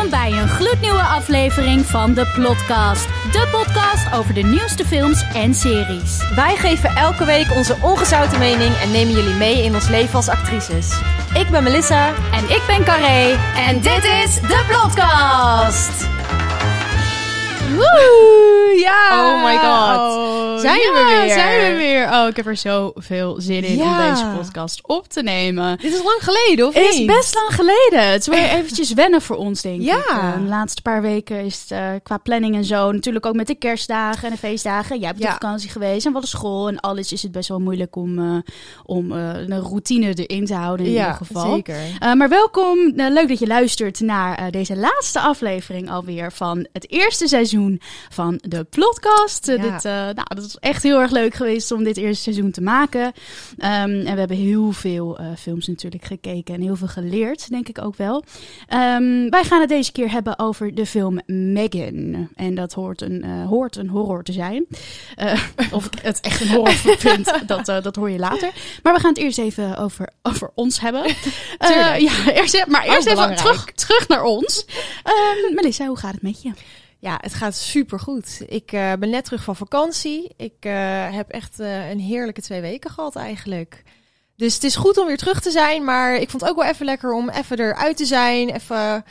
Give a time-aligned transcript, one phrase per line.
[0.00, 3.06] Welkom bij een gloednieuwe aflevering van de Plotcast.
[3.32, 6.34] De podcast over de nieuwste films en series.
[6.34, 10.28] Wij geven elke week onze ongezouten mening en nemen jullie mee in ons leven als
[10.28, 11.00] actrices.
[11.34, 12.08] Ik ben Melissa.
[12.32, 13.38] En ik ben Carré.
[13.56, 16.06] En dit is de Plotcast.
[17.74, 18.78] Woe!
[18.78, 19.34] Ja!
[19.34, 20.39] Oh my god.
[20.60, 21.32] Zijn Ja, we weer?
[21.34, 22.12] Zijn we weer.
[22.12, 24.08] Oh, ik heb er zoveel zin in Ja.
[24.08, 25.78] om deze podcast op te nemen.
[25.78, 27.06] Dit is lang geleden, of Het is niet?
[27.06, 28.10] best lang geleden.
[28.10, 29.96] Het is weer eventjes wennen voor ons, denk Ja.
[29.96, 30.06] ik.
[30.06, 32.92] Eh, de laatste paar weken is het eh, qua planning en zo.
[32.92, 34.98] Natuurlijk ook met de kerstdagen en de feestdagen.
[34.98, 37.58] Jij bent op vakantie geweest en wat de school en alles is het best wel
[37.60, 38.36] moeilijk om, eh,
[38.84, 41.54] om een routine erin te houden in ieder geval.
[41.54, 41.76] zeker.
[42.16, 42.78] Maar welkom.
[42.94, 48.64] Leuk dat je luistert naar deze laatste aflevering alweer van het eerste seizoen van de
[48.64, 49.44] podcast.
[49.46, 53.04] Dit, nou, dat is echt heel erg leuk geweest om dit eerste seizoen te maken.
[53.04, 53.12] Um,
[53.58, 57.82] en we hebben heel veel uh, films natuurlijk gekeken en heel veel geleerd, denk ik
[57.82, 58.24] ook wel.
[58.74, 62.28] Um, wij gaan het deze keer hebben over de film Megan.
[62.34, 64.66] En dat hoort een, uh, hoort een horror te zijn.
[65.18, 65.42] Uh,
[65.76, 68.50] of ik het echt een horror vind, dat, dat hoor je later.
[68.82, 71.14] Maar we gaan het eerst even over, over ons hebben.
[71.58, 74.64] Ja, eerst, maar eerst even terug, terug naar ons.
[75.04, 76.52] Uh, Melissa, hoe gaat het met je?
[77.00, 78.42] Ja, het gaat super goed.
[78.46, 80.34] Ik uh, ben net terug van vakantie.
[80.36, 83.82] Ik uh, heb echt uh, een heerlijke twee weken gehad eigenlijk.
[84.36, 86.66] Dus het is goed om weer terug te zijn, maar ik vond het ook wel
[86.66, 89.04] even lekker om even eruit te zijn, even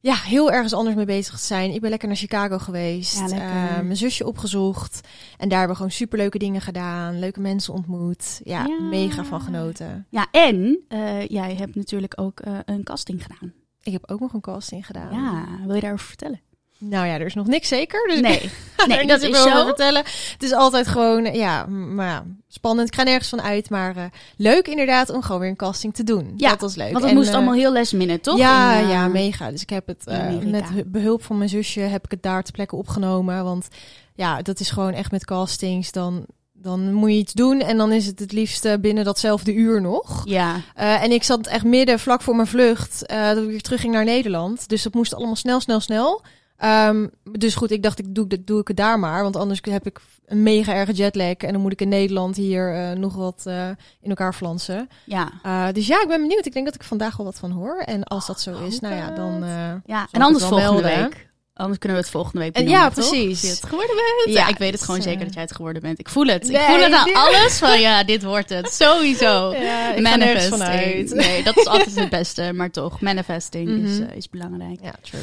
[0.00, 1.74] ja, heel ergens anders mee bezig te zijn.
[1.74, 5.96] Ik ben lekker naar Chicago geweest, ja, mijn zusje opgezocht en daar hebben we gewoon
[5.96, 8.40] superleuke dingen gedaan, leuke mensen ontmoet.
[8.44, 8.80] Ja, ja.
[8.80, 10.06] mega van genoten.
[10.10, 10.84] Ja, en
[11.28, 13.52] jij hebt natuurlijk ook een casting gedaan.
[13.82, 15.12] Ik heb ook nog een casting gedaan.
[15.12, 16.40] Ja, wil je daarover vertellen?
[16.82, 18.08] Nou ja, er is nog niks zeker.
[18.08, 18.50] Dus nee,
[18.86, 19.64] nee dat is zo.
[19.64, 20.02] vertellen.
[20.32, 22.88] Het is altijd gewoon, ja, maar ja, spannend.
[22.88, 24.04] Ik ga nergens van uit, maar uh,
[24.36, 26.32] leuk inderdaad om gewoon weer een casting te doen.
[26.36, 26.92] Ja, dat was leuk.
[26.92, 28.38] Want het en, moest uh, allemaal heel last minute, toch?
[28.38, 29.50] Ja, uh, ja, mega.
[29.50, 30.04] Dus ik heb het
[30.44, 33.44] met behulp van mijn zusje heb ik het daar ter plekke opgenomen.
[33.44, 33.68] Want
[34.14, 36.26] ja, dat is gewoon echt met castings dan
[36.62, 40.22] dan moet je iets doen en dan is het het liefst binnen datzelfde uur nog.
[40.24, 40.56] Ja.
[40.56, 43.80] Uh, en ik zat echt midden, vlak voor mijn vlucht, uh, dat ik weer terug
[43.80, 44.68] ging naar Nederland.
[44.68, 46.22] Dus dat moest allemaal snel, snel, snel.
[46.64, 49.22] Um, dus goed, ik dacht, ik doe, doe ik het daar maar.
[49.22, 51.34] Want anders heb ik een mega erge jetlag.
[51.34, 53.68] En dan moet ik in Nederland hier uh, nog wat uh,
[54.00, 54.88] in elkaar flansen.
[55.04, 55.30] Ja.
[55.46, 56.46] Uh, dus ja, ik ben benieuwd.
[56.46, 57.78] Ik denk dat ik vandaag wel wat van hoor.
[57.78, 59.44] En als dat zo is, nou ja, dan.
[59.86, 61.02] ja, en anders volgende melden.
[61.02, 61.30] week.
[61.60, 63.40] Anders kunnen we het volgende week en Ja, precies.
[63.40, 64.36] Je het geworden bent.
[64.36, 65.98] Ja, ja, ik weet het gewoon zeker dat jij het geworden bent.
[65.98, 66.48] Ik voel het.
[66.48, 68.74] Nee, ik voel het aan alles van ja, dit wordt het.
[68.74, 69.54] Sowieso.
[69.54, 71.10] Ja, manifesting.
[71.10, 72.52] Nee, dat is altijd het beste.
[72.52, 73.84] Maar toch, manifesting mm -hmm.
[73.84, 74.78] is, is belangrijk.
[74.82, 75.20] Ja, true.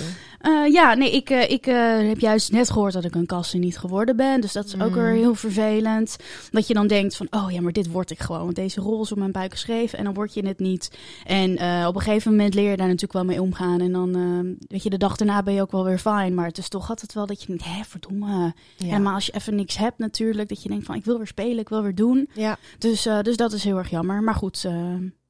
[0.47, 3.63] Uh, ja, nee, ik, uh, ik uh, heb juist net gehoord dat ik een casting
[3.63, 4.41] niet geworden ben.
[4.41, 4.81] Dus dat is mm.
[4.81, 6.17] ook weer heel vervelend.
[6.51, 8.43] Dat je dan denkt van, oh ja, maar dit word ik gewoon.
[8.43, 10.97] Want deze rol is op mijn buik geschreven en dan word je het niet.
[11.25, 11.51] En
[11.87, 13.81] op een gegeven moment leer je daar natuurlijk wel mee omgaan.
[13.81, 14.11] En dan,
[14.67, 16.33] weet je, de dag daarna ben je ook wel weer fijn.
[16.33, 18.53] Maar het is toch altijd wel dat je denkt, hé, verdomme.
[18.75, 18.93] Ja.
[18.93, 21.27] En maar als je even niks hebt natuurlijk, dat je denkt van, ik wil weer
[21.27, 22.29] spelen, ik wil weer doen.
[22.33, 22.57] Ja.
[22.77, 24.23] Dus, dus dat is heel erg jammer.
[24.23, 24.67] Maar goed,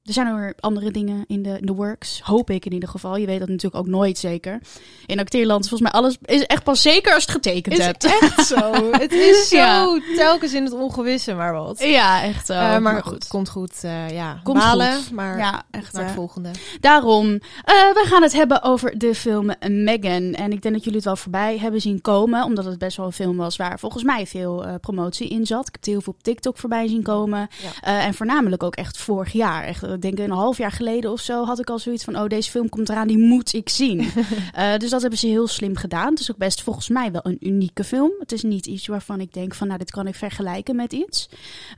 [0.07, 2.21] er zijn er andere dingen in de, in de works.
[2.23, 3.17] Hoop ik in ieder geval.
[3.17, 4.59] Je weet dat natuurlijk ook nooit zeker.
[5.05, 7.85] In acteerland is volgens mij alles is echt pas zeker als je het getekend is
[7.85, 8.03] hebt.
[8.03, 8.91] echt zo.
[8.91, 9.99] het is zo ja.
[10.15, 11.79] telkens in het ongewisse maar wat.
[11.79, 12.53] Ja, echt zo.
[12.53, 13.81] Uh, maar, maar goed, het komt goed.
[13.85, 15.11] Uh, ja, komt goed.
[15.11, 16.51] maar ja, echt, naar het volgende.
[16.79, 20.33] Daarom, uh, we gaan het hebben over de film Megan.
[20.33, 22.43] En ik denk dat jullie het wel voorbij hebben zien komen.
[22.43, 25.67] Omdat het best wel een film was waar volgens mij veel promotie in zat.
[25.67, 27.47] Ik heb het heel veel op TikTok voorbij zien komen.
[27.81, 28.01] Ja.
[28.01, 29.63] en voornamelijk ook echt vorig jaar.
[29.63, 32.19] Echt, ik denk een half jaar geleden of zo had ik al zoiets van...
[32.19, 33.99] oh, deze film komt eraan, die moet ik zien.
[33.99, 36.09] uh, dus dat hebben ze heel slim gedaan.
[36.09, 38.11] Het is ook best volgens mij wel een unieke film.
[38.19, 39.67] Het is niet iets waarvan ik denk van...
[39.67, 41.29] nou, dit kan ik vergelijken met iets.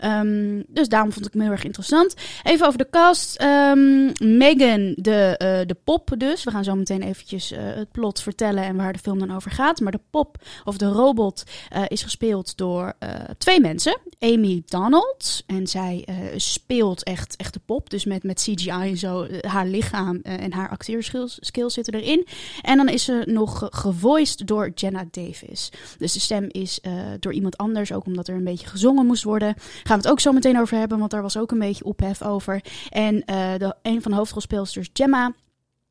[0.03, 2.13] Um, dus daarom vond ik me heel erg interessant.
[2.43, 3.41] Even over de cast.
[3.41, 6.43] Um, Megan, de, uh, de pop dus.
[6.43, 8.63] We gaan zo meteen eventjes uh, het plot vertellen...
[8.63, 9.79] en waar de film dan over gaat.
[9.79, 11.43] Maar de pop, of de robot,
[11.87, 12.93] is gespeeld door
[13.37, 13.97] twee mensen.
[14.19, 15.43] Amy Donald.
[15.47, 17.89] En zij speelt echt, echt de pop.
[17.89, 19.27] Dus met, met CGI en zo.
[19.41, 22.27] Haar lichaam en haar acteerskills skills zitten erin.
[22.61, 25.71] En dan is ze nog gevoiced door Jenna Davis.
[25.97, 29.23] Dus de stem is uh, door iemand anders, ook omdat er een beetje gezongen moest
[29.23, 29.53] worden.
[29.57, 32.21] Gaan we het ook zo meteen over hebben, want daar was ook een beetje ophef
[32.21, 32.63] over.
[32.89, 33.23] En uh,
[33.57, 35.33] de, een van de hoofdrolspeelsters, Gemma,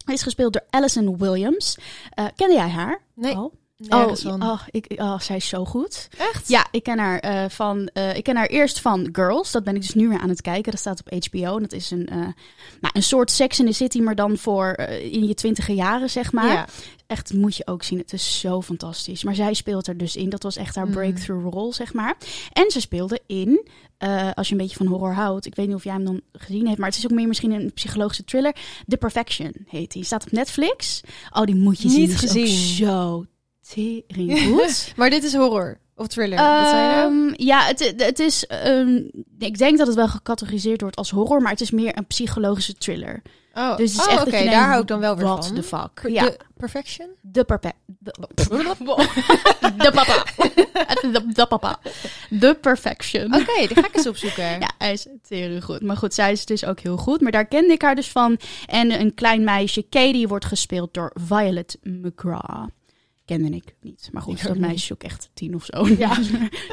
[0.07, 1.79] is gespeeld door Alison Williams.
[2.19, 3.01] Uh, kende jij haar?
[3.15, 3.37] Nee.
[3.79, 4.43] Nergens oh, van.
[4.43, 6.09] oh, ik, oh, zij is zo goed.
[6.19, 6.49] Echt?
[6.49, 7.87] Ja, ik ken haar eh, van.
[7.93, 9.53] eh, ik ken haar eerst van Girls.
[9.53, 10.71] Dat ben ik dus nu weer aan het kijken.
[10.71, 11.57] Dat staat op HBO.
[11.57, 12.17] En dat is een, eh,
[12.81, 14.73] nou, een soort Sex in the City, maar dan voor
[15.11, 16.53] in je twintige jaren, zeg maar.
[16.53, 16.67] Ja.
[17.07, 17.99] Echt moet je ook zien.
[17.99, 19.25] Het is zo fantastisch.
[19.25, 20.29] Maar zij speelt er dus in.
[20.29, 20.93] Dat was echt haar Mm.
[20.93, 22.17] breakthrough role, zeg maar.
[22.53, 23.69] En ze speelde in.
[24.35, 25.47] als je een beetje van horror houdt.
[25.47, 26.79] Ik weet niet of jij hem dan gezien heeft.
[26.79, 28.55] Maar het is ook meer misschien een psychologische thriller.
[28.87, 30.05] The Perfection heet die.
[30.05, 31.01] Staat op Netflix.
[31.31, 32.01] Oh, die moet je zien.
[32.01, 32.47] Niet is ook gezien.
[32.87, 33.25] zo
[33.75, 34.93] tering goed.
[34.97, 36.39] Maar dit is horror of thriller.
[36.39, 37.29] Wat zei je nou?
[37.29, 38.47] Ehm, ja, het, het is.
[38.47, 39.01] ehm,
[39.39, 42.75] ik denk dat het wel gecategoriseerd wordt als horror, maar het is meer een psychologische
[42.75, 43.23] thriller.
[43.55, 45.55] Oh, Dus het is oh, echt oké, daar hou ik dan wel weer What van.
[45.55, 45.91] the fuck?
[45.95, 47.09] Per- Ja, de perfection?
[47.21, 47.73] de perpe...
[47.87, 50.25] De, de papa.
[51.01, 51.79] De, de papa.
[52.41, 53.25] The Perfection.
[53.35, 54.45] Oké, die ga ik eens opzoeken.
[54.45, 55.83] Ja, hij is tering goed.
[55.83, 57.21] Maar goed, zij is dus ook heel goed.
[57.21, 58.39] Maar daar kende ik haar dus van.
[58.67, 62.67] En een klein meisje, Katie, wordt gespeeld door Violet McGraw.
[63.29, 64.09] Kende ik niet.
[64.13, 65.87] Maar goed, dat meisje is ook echt tien of zo.
[65.99, 66.23] Ja.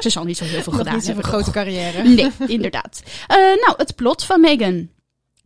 [0.00, 1.32] Ze zal niet zo heel veel Nog gedaan niet zo'n hebben.
[1.32, 2.02] grote carrière.
[2.08, 3.02] Nee, inderdaad.
[3.26, 4.88] Eh, nou, het plot van Megan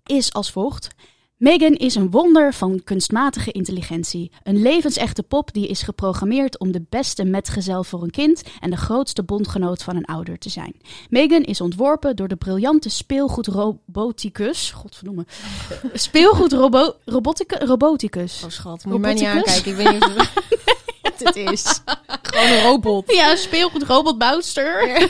[0.06, 0.88] is als volgt.
[1.36, 4.30] Megan is een wonder van kunstmatige intelligentie.
[4.42, 8.76] Een levensechte pop die is geprogrammeerd om de beste metgezel voor een kind en de
[8.76, 10.74] grootste bondgenoot van een ouder te zijn.
[11.08, 14.70] Megan is ontworpen door de briljante speelgoedroboticus.
[14.70, 15.24] Godverdomme.
[15.92, 18.42] Speelgoedrobo robotica- roboticus.
[18.44, 19.70] Oh schat, moet je mij niet aankijken.
[19.70, 20.32] Ik weet niet of
[21.18, 21.80] dit is.
[22.22, 23.12] Gewoon een robot.
[23.12, 24.88] Ja, speelgoedrobotbouwster.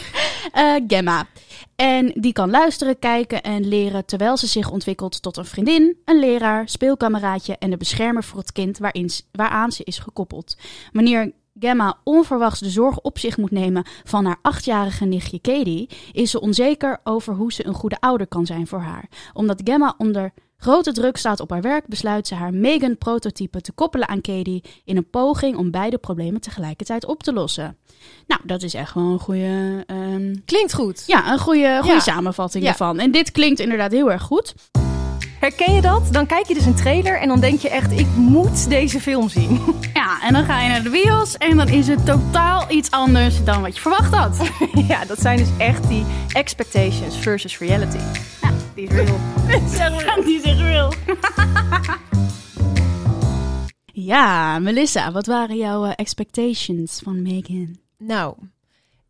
[0.52, 1.26] Eh Gemma.
[1.76, 6.18] En die kan luisteren, kijken en leren terwijl ze zich ontwikkelt tot een vriendin, een
[6.18, 10.56] leraar, speelkameraadje en de beschermer voor het kind waarin, waaraan ze is gekoppeld.
[10.92, 16.30] Wanneer Gemma onverwachts de zorg op zich moet nemen van haar achtjarige nichtje Katie, is
[16.30, 19.08] ze onzeker over hoe ze een goede ouder kan zijn voor haar.
[19.32, 24.08] Omdat Gemma onder grote druk staat op haar werk, besluit ze haar Megan-prototype te koppelen
[24.08, 27.76] aan Katie in een poging om beide problemen tegelijkertijd op te lossen.
[28.26, 31.02] Nou, dat is echt wel een goede, ehm, Klinkt goed.
[31.06, 32.00] ja, een goede, goede Ja.
[32.00, 32.70] samenvatting Ja.
[32.70, 32.98] ervan.
[32.98, 34.54] En dit klinkt inderdaad heel erg goed.
[35.40, 36.08] Herken je dat?
[36.12, 39.28] Dan kijk je dus een trailer en dan denk je echt, ik moet deze film
[39.28, 39.60] zien.
[39.94, 43.44] Ja, en dan ga je naar de bios en dan is het totaal iets anders
[43.44, 44.36] dan wat je verwacht had.
[44.88, 47.98] ja, dat zijn dus echt die expectations versus reality.
[48.42, 49.18] Ja, die is real.
[50.24, 50.92] Die is real.
[54.12, 57.78] ja, Melissa, wat waren jouw eh, expectations van Megan?
[57.98, 58.34] Nou,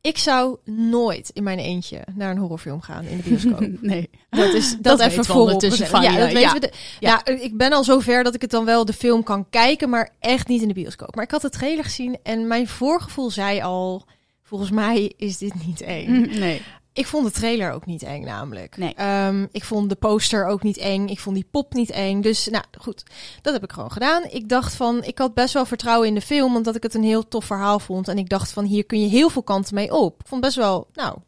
[0.01, 3.61] ik zou nooit in mijn eentje naar een horrorfilm gaan in de bioscoop.
[3.81, 4.11] nee.
[4.31, 5.65] Dat is dat, Dat even voorop.
[5.65, 6.53] van ja, je, dat weten ja.
[6.53, 6.61] we.
[6.61, 7.23] De, Ja.
[7.25, 7.35] ja.
[7.35, 10.49] ik ben al zover dat ik het dan wel de film kan kijken, maar echt
[10.49, 11.15] niet in de bioscoop.
[11.15, 14.05] Maar ik had de trailer gezien en mijn voorgevoel zei al,
[14.43, 16.39] volgens mij is dit niet eng.
[16.39, 16.63] Nee.
[16.93, 18.77] Ik vond de trailer ook niet eng, namelijk.
[18.77, 18.95] Nee.
[18.95, 21.09] Ehm, ik vond de poster ook niet eng.
[21.09, 22.21] Ik vond die pop niet eng.
[22.21, 23.03] Dus, nou goed,
[23.43, 24.23] dat heb ik gewoon gedaan.
[24.31, 27.03] Ik dacht van, ik had best wel vertrouwen in de film, omdat ik het een
[27.03, 28.09] heel tof verhaal vond.
[28.09, 30.21] En ik dacht van, hier kun je heel veel kanten mee op.
[30.21, 31.19] Ik vond best wel, nou,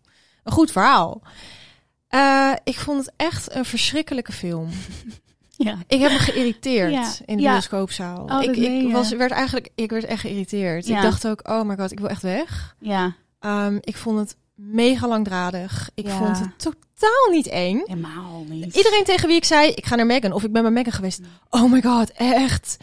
[0.45, 1.23] een goed verhaal.
[2.09, 4.69] Eh, ik vond het echt een verschrikkelijke film.
[5.57, 5.77] Ja.
[5.87, 7.13] Ik heb me geïrriteerd Ja.
[7.25, 7.53] in de Ja.
[7.53, 8.25] bioscoopzaal.
[8.25, 10.89] Oh, ik ik was, werd eigenlijk, ik werd echt geïrriteerd.
[10.89, 12.75] Ik dacht ook, oh my god, ik wil echt weg.
[12.79, 15.91] Ja, Ehm, ik vond het mega langdradig.
[15.95, 16.17] Ik Ja.
[16.17, 17.83] vond het totaal niet eng.
[17.85, 18.77] helemaal niet.
[18.77, 21.19] Iedereen tegen wie ik zei, ik ga naar Megan of ik ben bij Megan geweest.
[21.21, 21.27] Mm.
[21.51, 22.77] Oh my god, echt?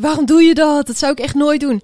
[0.00, 0.86] Waarom doe je dat?
[0.86, 1.82] Dat zou ik echt nooit doen.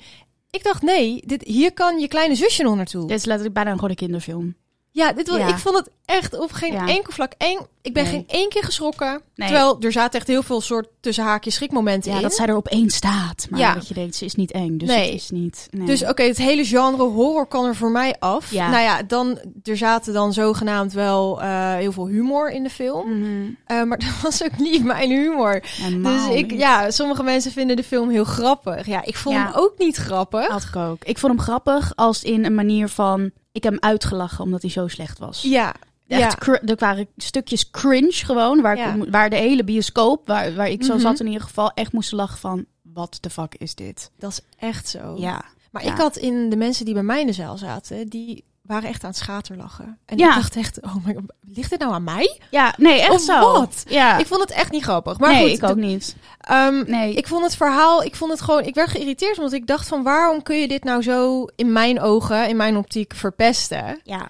[0.50, 3.06] Ik dacht, nee, dit, hier kan je kleine zusje nog naartoe.
[3.06, 4.54] Dit is letterlijk bijna een kinderfilm.
[4.94, 5.48] Ja, dit was, Ja.
[5.48, 6.86] ik vond het echt op geen Ja.
[6.86, 7.58] enkel vlak eng.
[7.82, 8.12] Ik ben Nee.
[8.12, 9.20] geen één keer geschrokken.
[9.34, 9.48] Nee.
[9.48, 12.22] Terwijl er zaten echt heel veel soort tussen haakjes schrikmomenten Ja, in.
[12.22, 13.46] dat zij er op één staat.
[13.50, 13.74] Maar Ja.
[13.74, 14.78] dat je denkt, ze is niet eng.
[14.78, 15.04] Dus Nee.
[15.04, 15.68] het is niet...
[15.70, 15.86] Nee.
[15.86, 18.52] Dus oké, het hele genre horror kan er voor mij af.
[18.52, 23.18] Nou ja, dan, er zaten dan zogenaamd wel eh, heel veel humor in de film.
[23.18, 23.50] Mhm.
[23.66, 25.60] Eh, maar dat was ook niet mijn humor.
[26.02, 26.60] Dus ik, niet.
[26.60, 28.86] ja, sommige mensen vinden de film heel grappig.
[28.86, 30.46] Ja, ik vond hem ook niet grappig.
[30.48, 31.04] Had ik ook.
[31.04, 33.30] Ik vond hem grappig als in een manier van...
[33.54, 35.42] Ik heb hem uitgelachen omdat hij zo slecht was.
[35.42, 35.74] Ja,
[36.06, 36.58] Echt, ja.
[36.64, 38.60] er waren stukjes cringe gewoon.
[38.60, 38.94] Waar, Ja.
[38.94, 41.02] ik, waar de hele bioscoop, waar, waar ik zo Mhm.
[41.02, 42.64] zat in ieder geval, echt moest lachen van...
[42.82, 44.10] Wat de fuck is dit?
[44.18, 45.14] dat is echt zo.
[45.18, 45.44] Ja.
[45.70, 45.92] Maar ja.
[45.92, 49.04] ik had in de mensen die bij mij in de zaal zaten, die waren echt
[49.04, 49.98] aan het schaterlachen.
[50.06, 50.28] En Ja.
[50.28, 52.38] ik dacht echt, oh my god, ligt dit nou aan mij?
[52.50, 53.52] Ja, nee, echt Of zo.
[53.52, 53.84] wat?
[53.88, 54.18] Ja.
[54.18, 55.18] Ik vond het echt niet grappig.
[55.18, 56.16] Maar nee, goed, ik ook niet.
[56.40, 57.14] ehm, Nee.
[57.14, 60.02] Ik vond het verhaal, ik vond het gewoon, ik werd geïrriteerd omdat ik dacht van
[60.02, 64.00] waarom kun je dit nou zo in mijn ogen, in mijn optiek verpesten?
[64.02, 64.28] Ja.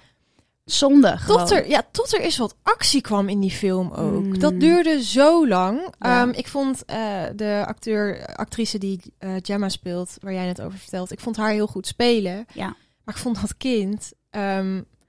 [0.65, 1.37] Zonde gewoon.
[1.39, 4.23] Tot er, ja, tot er eens wat actie kwam in die film ook.
[4.23, 4.39] Mm.
[4.39, 5.81] Dat duurde zo lang.
[5.99, 6.21] Ja.
[6.21, 6.97] Ehm, ik vond eh,
[7.35, 11.49] de acteur, actrice die eh, Gemma speelt, waar jij net over vertelt, ik vond haar
[11.51, 12.45] heel goed spelen.
[12.53, 12.75] Ja.
[13.03, 14.11] Maar ik vond dat kind,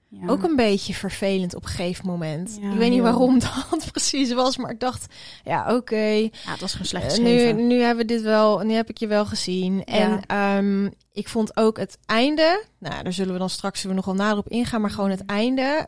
[0.09, 0.29] Ja.
[0.29, 2.59] ook een beetje vervelend op een gegeven moment.
[2.61, 3.39] Ja, ik weet niet waarom
[3.71, 5.07] dat precies was, maar ik dacht,
[5.45, 5.97] ja, oké.
[6.07, 7.67] Ja, het was gewoon slecht Eh, nu, geschreven.
[7.67, 9.85] nu hebben we dit wel, nu heb ik je wel gezien.
[9.85, 14.05] En ehm, ik vond ook het einde, nou, daar zullen we dan straks we nog
[14.05, 15.87] wel nader op ingaan, maar gewoon het einde,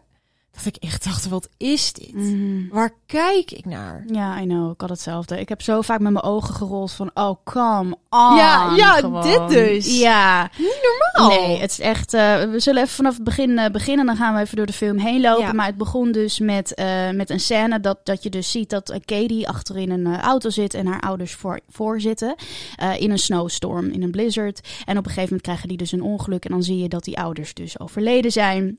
[0.64, 2.14] dat ik echt dacht, wat is dit?
[2.14, 2.68] Mhm.
[2.70, 4.04] Waar kijk ik naar?
[4.06, 4.70] Ja, I know.
[4.72, 5.40] Ik had hetzelfde.
[5.40, 8.36] Ik heb zo vaak met mijn ogen gerold van, oh, come on.
[8.36, 9.22] Ja, ja, gewoon.
[9.22, 10.00] dit dus.
[10.00, 10.50] Ja.
[10.58, 11.38] Niet normaal.
[11.40, 12.14] Nee, het is echt...
[12.14, 14.06] eh, we zullen even vanaf het begin eh, beginnen.
[14.06, 15.44] Dan gaan we even door de film heen lopen.
[15.44, 15.52] Ja.
[15.52, 18.98] Maar het begon dus met, eh, met een scène dat, dat je dus ziet dat
[19.04, 22.34] Katie achterin een auto zit en haar ouders voor, voor zitten.
[22.76, 24.60] eh, in een snowstorm, in een blizzard.
[24.84, 26.44] En op een gegeven moment krijgen die dus een ongeluk.
[26.44, 28.78] En dan zie je dat die ouders dus overleden zijn.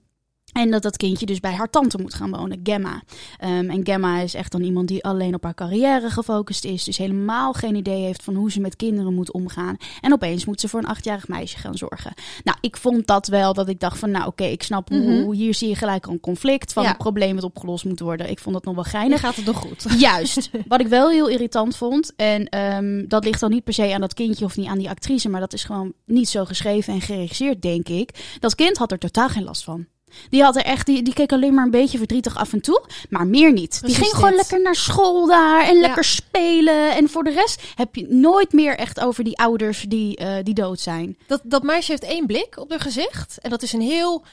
[0.53, 3.01] En dat dat kindje dus bij haar tante moet gaan wonen, Gemma.
[3.37, 6.83] Ehm, en Gemma is echt dan iemand die alleen op haar carrière gefocust is.
[6.83, 9.77] Dus helemaal geen idee heeft van hoe ze met kinderen moet omgaan.
[10.01, 12.13] En opeens moet ze voor een achtjarig meisje gaan zorgen.
[12.43, 15.21] Nou, ik vond dat wel dat ik dacht van, nou oké, ik snap hoe, Mhm.
[15.21, 16.89] hoe- hier zie je gelijk al een conflict van Ja.
[16.89, 18.29] een probleem dat opgelost moet worden.
[18.29, 19.19] Ik vond dat nog wel geinig.
[19.19, 19.85] gaat het nog goed.
[19.99, 20.49] Juist.
[20.67, 22.13] Wat ik wel heel irritant vond.
[22.15, 24.89] En ehm, dat ligt dan niet per se aan dat kindje of niet aan die
[24.89, 25.29] actrice.
[25.29, 28.35] Maar dat is gewoon niet zo geschreven en geregisseerd, denk ik.
[28.39, 29.85] Dat kind had er totaal geen last van.
[30.29, 32.83] Die, had er echt, die, die keek alleen maar een beetje verdrietig af en toe.
[33.09, 33.81] Maar meer niet.
[33.85, 35.63] die ging gewoon lekker naar school daar.
[35.63, 35.81] En Ja.
[35.81, 36.95] lekker spelen.
[36.95, 40.53] En voor de rest heb je nooit meer echt over die ouders die, eh, die
[40.53, 41.17] dood zijn.
[41.27, 43.37] Dat, dat meisje heeft één blik op haar gezicht.
[43.41, 44.23] En dat is een heel,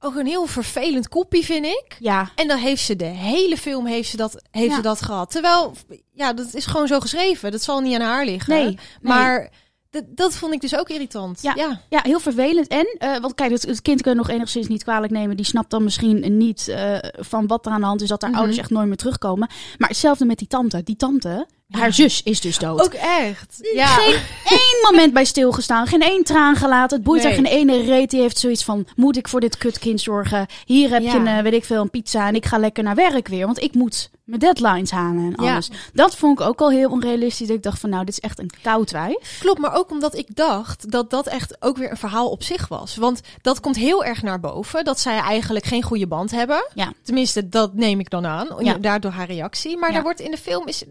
[0.00, 1.96] ook een heel vervelend koppie, vind ik.
[1.98, 4.76] Ja, En dan heeft ze de hele film heeft ze dat, heeft Ja.
[4.76, 5.30] ze dat gehad.
[5.30, 5.72] Terwijl,
[6.14, 7.50] ja, dat is gewoon zo geschreven.
[7.52, 8.54] Dat zal niet aan haar liggen.
[8.54, 8.78] nee.
[9.00, 9.48] nee.
[9.90, 11.42] Dat, dat vond ik dus ook irritant.
[11.42, 11.52] Ja.
[11.56, 11.80] ja.
[11.88, 12.68] Ja, heel vervelend.
[12.68, 15.36] En, eh, want kijk, het, het kind kan nog enigszins niet kwalijk nemen.
[15.36, 18.08] Die snapt dan misschien niet eh, van wat er aan de hand is.
[18.08, 18.38] Dat haar Mhm.
[18.38, 19.48] ouders echt nooit meer terugkomen.
[19.78, 20.82] Maar hetzelfde met die tante.
[20.82, 21.90] Die tante, haar Ja.
[21.92, 22.80] zus is dus dood.
[22.82, 23.70] Ook echt.
[23.74, 23.86] Ja.
[23.86, 25.86] Geen één moment bij stilgestaan.
[25.86, 26.96] Geen één traan gelaten.
[26.96, 27.32] Het boeit Nee.
[27.32, 28.10] haar geen ene reet.
[28.10, 30.46] Die heeft zoiets van, moet ik voor dit kutkind zorgen?
[30.64, 31.12] Hier heb Ja.
[31.12, 32.26] je een, eh, weet ik veel, een pizza.
[32.28, 33.46] En ik ga lekker naar werk weer.
[33.46, 35.52] Want ik moet mijn deadlines halen en Ja.
[35.52, 35.70] alles.
[35.92, 37.46] Dat vond ik ook al heel onrealistisch.
[37.46, 39.36] Dat ik dacht van, nou, dit is echt een koud wijf.
[39.40, 42.68] Klopt, maar ook omdat ik dacht dat dat echt ook weer een verhaal op zich
[42.68, 42.96] was.
[42.96, 44.84] Want dat komt heel erg naar boven.
[44.84, 46.64] Dat zij eigenlijk geen goede band hebben.
[46.74, 46.92] Ja.
[47.02, 48.48] Tenminste, dat neem ik dan aan.
[48.58, 48.74] Ja.
[48.74, 49.76] Daardoor haar reactie.
[49.76, 49.94] Maar Ja.
[49.94, 50.84] daar wordt in de film is,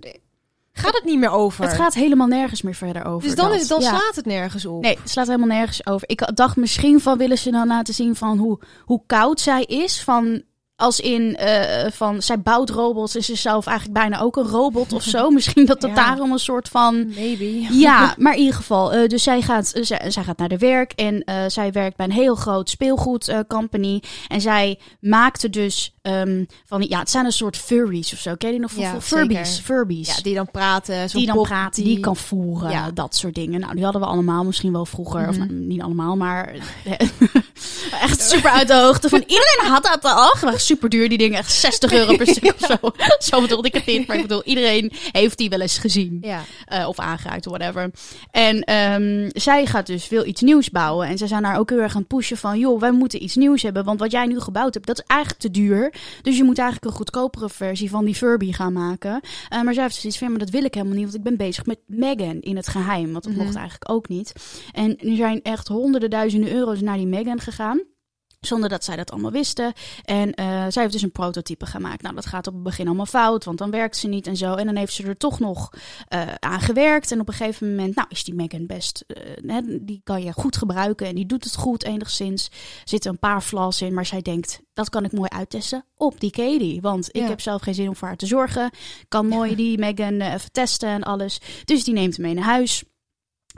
[0.80, 1.64] gaat het niet meer over.
[1.64, 3.28] Het gaat helemaal nergens meer verder over.
[3.28, 3.60] dus dan, dat.
[3.62, 3.90] is, dan Ja.
[3.90, 4.82] slaat het nergens op.
[4.82, 6.10] Nee, het slaat helemaal nergens over.
[6.10, 10.04] Ik dacht misschien van willen ze dan laten zien van hoe, hoe koud zij is.
[10.04, 10.42] Van
[10.80, 14.48] als in eh, van zij bouwt robots en ze is zelf eigenlijk bijna ook een
[14.48, 15.30] robot of zo.
[15.40, 15.96] Misschien dat dat Ja.
[15.96, 17.08] daarom een soort van.
[17.16, 17.66] Maybe.
[17.80, 18.94] Ja, maar in ieder geval.
[18.94, 22.06] eh, dus zij gaat, eh, zij, zij gaat naar de werk en zij werkt bij
[22.06, 24.02] een heel groot speelgoedcompany.
[24.28, 28.36] en zij maakte dus ehm, van, ja, het zijn een soort furries of zo.
[28.36, 29.60] Ken je die nog van Ja, Furbies?
[29.64, 31.08] Furbies Ja, die dan praten.
[31.08, 32.92] die dan praten, die, kan voeren, Ja.
[32.94, 33.60] dat soort dingen.
[33.60, 35.28] Nou, die hadden we allemaal misschien wel vroeger.
[35.28, 35.48] Of Mhm.
[35.48, 36.54] nou, niet allemaal, maar
[38.02, 40.36] echt super uit de hoogte van iedereen had dat al.
[40.70, 42.92] Super duur, die dingen, echt 60 euro per stuk of zo.
[43.20, 46.18] Zo bedoelde ik het niet, maar ik bedoel, iedereen heeft die wel eens gezien.
[46.66, 47.92] Eh, of aangeraakt, of whatever.
[48.32, 51.08] En ehm, zij gaat dus wil iets nieuws bouwen.
[51.08, 52.60] En zij zijn daar ook heel erg aan het pushen van...
[52.60, 53.84] joh, wij moeten iets nieuws hebben.
[53.84, 55.94] Want wat jij nu gebouwd hebt, dat is eigenlijk te duur.
[56.22, 59.20] Dus je moet eigenlijk een goedkopere versie van die Furby gaan maken.
[59.50, 61.04] Eh, maar zij heeft zoiets van, maar dat wil ik helemaal niet.
[61.04, 63.12] Want ik ben bezig met Megan in het geheim.
[63.12, 63.44] Want dat Mhm.
[63.44, 64.34] mocht eigenlijk ook niet.
[64.72, 67.82] En er zijn echt honderden duizenden euro's naar die Megan gegaan.
[68.40, 69.74] Zonder dat zij dat allemaal wisten.
[70.04, 72.02] En eh, zij heeft dus een prototype gemaakt.
[72.02, 74.54] Nou, dat gaat op het begin allemaal fout, want dan werkt ze niet en zo.
[74.56, 75.70] En dan heeft ze er toch nog
[76.08, 77.12] eh, aan gewerkt.
[77.12, 79.04] En op een gegeven moment, nou, is die Megan best.
[79.48, 82.46] eh, die kan je goed gebruiken en die doet het goed enigszins.
[82.46, 82.52] Er
[82.84, 86.32] zitten een paar flaws in, maar zij denkt, dat kan ik mooi uittesten op die
[86.32, 86.82] Katie.
[86.82, 87.28] Want ik Ja.
[87.28, 88.70] heb zelf geen zin om voor haar te zorgen.
[89.08, 91.40] Kan mooi die Megan even testen en alles.
[91.66, 92.84] Dus die neemt hem mee naar huis.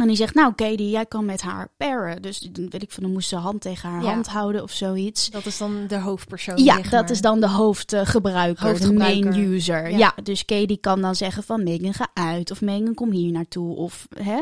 [0.01, 2.21] En die zegt, nou Katie, jij kan met haar paren.
[2.21, 4.13] Dus dan weet ik van, dan moest ze hand tegen haar Ja.
[4.13, 5.29] hand houden of zoiets.
[5.29, 6.63] Dat is dan de hoofdpersoon.
[6.63, 7.11] Ja, dat maar.
[7.11, 9.29] is dan de hoofdgebruiker, de Hoofdgebruiker.
[9.31, 9.89] main user.
[9.91, 9.97] Ja.
[9.97, 10.13] Ja.
[10.23, 13.75] dus Katie kan dan zeggen van Megan ga uit of Megan kom hier naartoe.
[13.75, 14.41] Of, hè.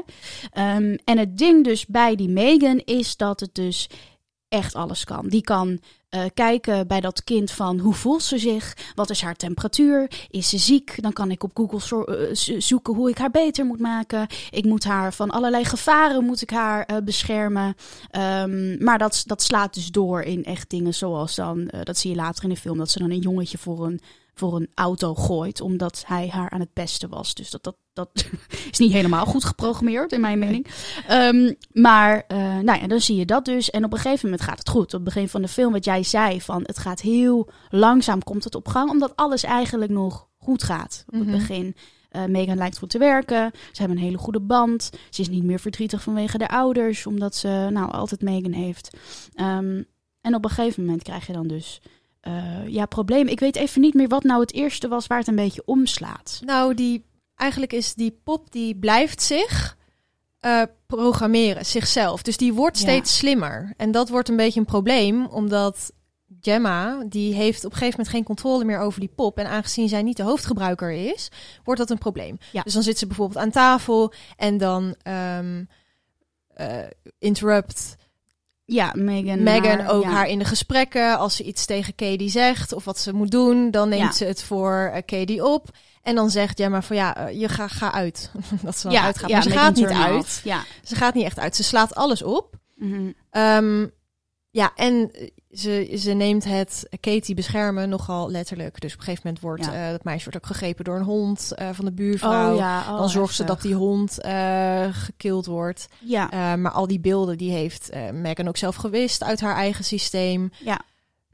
[0.52, 3.90] Ehm, en het ding dus bij die Megan is dat het dus
[4.50, 5.28] echt alles kan.
[5.28, 5.80] Die kan
[6.10, 8.78] eh, kijken bij dat kind van hoe voelt ze zich?
[8.96, 10.12] Wat is haar temperatuur?
[10.30, 11.02] Is ze ziek?
[11.02, 14.28] Dan kan ik op Google eh, zo- zoeken hoe ik haar beter moet maken.
[14.50, 17.76] Ik moet haar van allerlei gevaren moet ik haar eh, beschermen.
[18.12, 22.16] Ehm, maar dat, dat slaat dus door in echt dingen zoals dan, dat zie je
[22.16, 24.02] later in de film, dat ze dan een jongetje voor een,
[24.40, 27.34] voor een auto gooit, omdat hij haar aan het pesten was.
[27.34, 28.10] Dus dat, dat, dat
[28.72, 30.68] is niet helemaal goed geprogrammeerd, in mijn mening.
[31.08, 33.70] Ehm, maar eh, nou ja, dan zie je dat dus.
[33.70, 34.86] En op een gegeven moment gaat het goed.
[34.86, 38.44] Op het begin van de film, wat jij zei, van het gaat heel langzaam, komt
[38.44, 41.38] het op gang, omdat alles eigenlijk nog goed gaat op het Mhm.
[41.38, 41.76] begin.
[42.10, 43.52] Eh, Megan lijkt goed te werken.
[43.72, 44.90] Ze hebben een hele goede band.
[45.10, 48.98] Ze is niet meer verdrietig vanwege de ouders, omdat ze nou altijd Megan heeft.
[49.34, 49.82] Ehm,
[50.22, 51.82] En op een gegeven moment krijg je dan dus
[52.20, 53.28] eh, ja, probleem.
[53.28, 56.40] Ik weet even niet meer wat nou het eerste was waar het een beetje omslaat.
[56.46, 59.78] Nou, die, eigenlijk is die pop die blijft zich
[60.40, 62.22] eh, programmeren, zichzelf.
[62.22, 62.84] Dus die wordt Ja.
[62.84, 63.74] steeds slimmer.
[63.78, 65.92] En dat wordt een beetje een probleem, omdat
[66.42, 69.38] Gemma, die heeft op een gegeven moment geen controle meer over die pop.
[69.38, 71.30] En aangezien zij niet de hoofdgebruiker is,
[71.64, 72.38] wordt dat een probleem.
[72.52, 72.62] Ja.
[72.62, 75.64] Dus dan zit ze bijvoorbeeld aan tafel en dan ehm,
[76.48, 76.78] eh,
[77.20, 77.96] interrupt
[78.70, 79.44] Ja, Megan.
[79.44, 80.10] Megan ook ja.
[80.10, 81.18] haar in de gesprekken.
[81.18, 84.12] Als ze iets tegen Katie zegt of wat ze moet doen, dan neemt Ja.
[84.12, 85.70] ze het voor eh, Katie op.
[86.02, 88.32] En dan zegt Gemma van ja, eh, je ga, ga uit.
[88.64, 89.30] dat ze dan ja, uitgaat.
[89.30, 90.20] ja, maar ze gaat niet uit.
[90.20, 90.44] off.
[90.44, 90.64] Ja.
[90.84, 91.56] Ze gaat niet echt uit.
[91.56, 92.56] Ze slaat alles op.
[92.76, 93.12] Mhm.
[93.30, 93.88] Ehm,
[94.50, 95.12] ja, en
[95.52, 98.82] ze, ze neemt het Katie beschermen nogal letterlijk.
[98.82, 99.86] Dus op een gegeven moment wordt Ja.
[99.86, 102.52] eh, dat meisje wordt ook gegrepen door een hond eh, van de buurvrouw.
[102.52, 105.88] Oh ja, oh, dan zorgt ze dat die hond eh gekild wordt.
[106.00, 110.52] Ja, maar al die beelden die heeft Megan ook zelf gewist uit haar eigen systeem.
[110.60, 110.82] ja.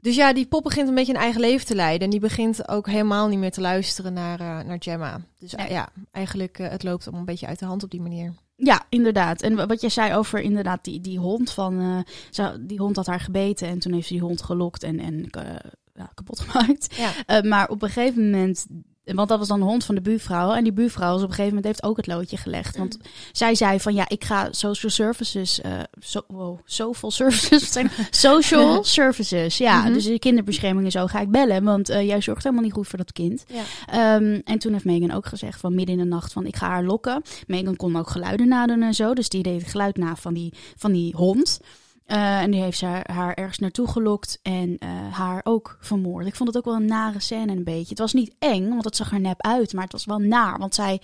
[0.00, 2.04] Dus ja, die pop begint een beetje een eigen leven te leiden.
[2.04, 5.20] En die begint ook helemaal niet meer te luisteren naar, naar Gemma.
[5.38, 5.70] Dus Nee.
[5.70, 8.32] ja, eigenlijk uh, het loopt allemaal een beetje uit de hand op die manier.
[8.56, 9.42] Ja, inderdaad.
[9.42, 11.80] En wat jij zei over inderdaad die, die hond van...
[11.80, 11.98] eh,
[12.30, 15.30] zo, die hond had haar gebeten en toen heeft ze die hond gelokt en, en
[15.30, 16.94] eh, ja, kapot gemaakt.
[16.96, 17.10] Ja.
[17.26, 18.66] Eh, maar op een gegeven moment...
[19.14, 20.52] Want dat was dan de hond van de buurvrouw.
[20.52, 22.76] En die buurvrouw is op een gegeven moment heeft ook het loodje gelegd.
[22.76, 22.98] Want
[23.32, 25.60] zij zei van ja, ik ga social services...
[25.60, 27.72] eh so, wow, social services?
[27.72, 29.82] Zijn social services, ja.
[29.82, 29.92] Mhm.
[29.92, 31.64] Dus de kinderbescherming en zo ga ik bellen.
[31.64, 33.44] Want eh, jij zorgt helemaal niet goed voor dat kind.
[33.48, 33.62] Ja.
[33.86, 36.68] Ehm, en toen heeft Megan ook gezegd van midden in de nacht van ik ga
[36.68, 37.22] haar lokken.
[37.46, 39.14] Megan kon ook geluiden nadoen en zo.
[39.14, 41.60] Dus die deed het geluid na van die, van die hond.
[42.06, 46.26] Eh, en die heeft ze haar, ergens naartoe gelokt en eh, haar ook vermoord.
[46.26, 47.88] Ik vond het ook wel een nare scène een beetje.
[47.88, 49.72] Het was niet eng, want het zag er nep uit.
[49.72, 51.00] Maar het was wel naar, want zij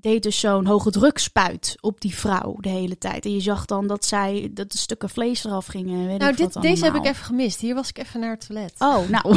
[0.00, 3.24] deed dus zo'n hoge drukspuit op die vrouw de hele tijd.
[3.24, 6.06] En je zag dan dat zij dat de stukken vlees eraf gingen.
[6.06, 7.60] Weet Nou, ik dit, deze heb ik even gemist.
[7.60, 8.74] Hier was ik even naar het toilet.
[8.78, 9.22] Oh, nou.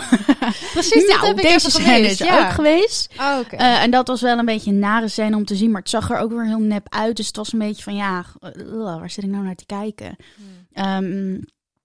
[0.73, 2.11] Precies, nou, heb ik deze even scène gemist.
[2.11, 2.45] is er ja.
[2.47, 3.13] ook geweest.
[3.19, 3.55] Oh, oké.
[3.55, 5.71] Eh, en dat was wel een beetje een nare scène om te zien.
[5.71, 7.15] Maar het zag er ook weer heel nep uit.
[7.15, 10.15] Dus het was een beetje van, ja, uh, waar zit ik nou naar te kijken?
[10.73, 11.39] Ehm,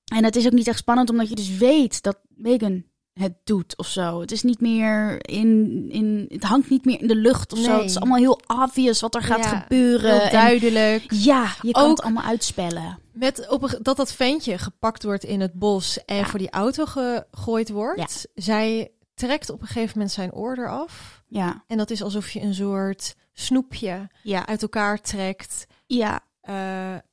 [0.05, 2.85] en het is ook niet echt spannend, omdat je dus weet dat Megan
[3.21, 4.21] het doet of zo.
[4.21, 7.77] Het is niet meer in, in het hangt niet meer in de lucht of zo.
[7.77, 10.13] Het is allemaal heel obvious wat er gaat Ja, gebeuren.
[10.13, 11.05] Heel En duidelijk.
[11.13, 12.99] ja, je kan Ook- het allemaal uitspellen.
[13.13, 16.25] Met op een, dat dat ventje gepakt wordt in het bos en Ja.
[16.27, 18.27] voor die auto gegooid wordt.
[18.35, 21.23] Zij trekt op een gegeven moment zijn oor eraf.
[21.29, 25.67] Ja, En dat is alsof je een soort snoepje ja, uit elkaar trekt.
[25.87, 26.21] ja.
[26.41, 26.55] Eh,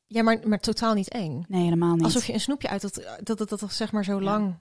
[0.07, 1.45] ja, maar, maar totaal niet eng.
[1.47, 2.03] Nee, helemaal niet.
[2.03, 4.55] Alsof je een snoepje uit dat, dat, dat, dat, zeg maar zo lang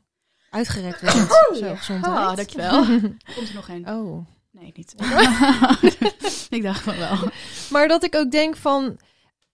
[0.52, 1.14] uitgerekt wordt.
[1.58, 2.16] zo, gezondheid.
[2.16, 2.84] Ah, dankjewel.
[3.34, 3.88] Komt er nog een?
[3.88, 4.26] Oh.
[4.50, 4.94] Nee, niet.
[6.56, 7.18] ik dacht van wel.
[7.70, 8.98] Maar dat ik ook denk van...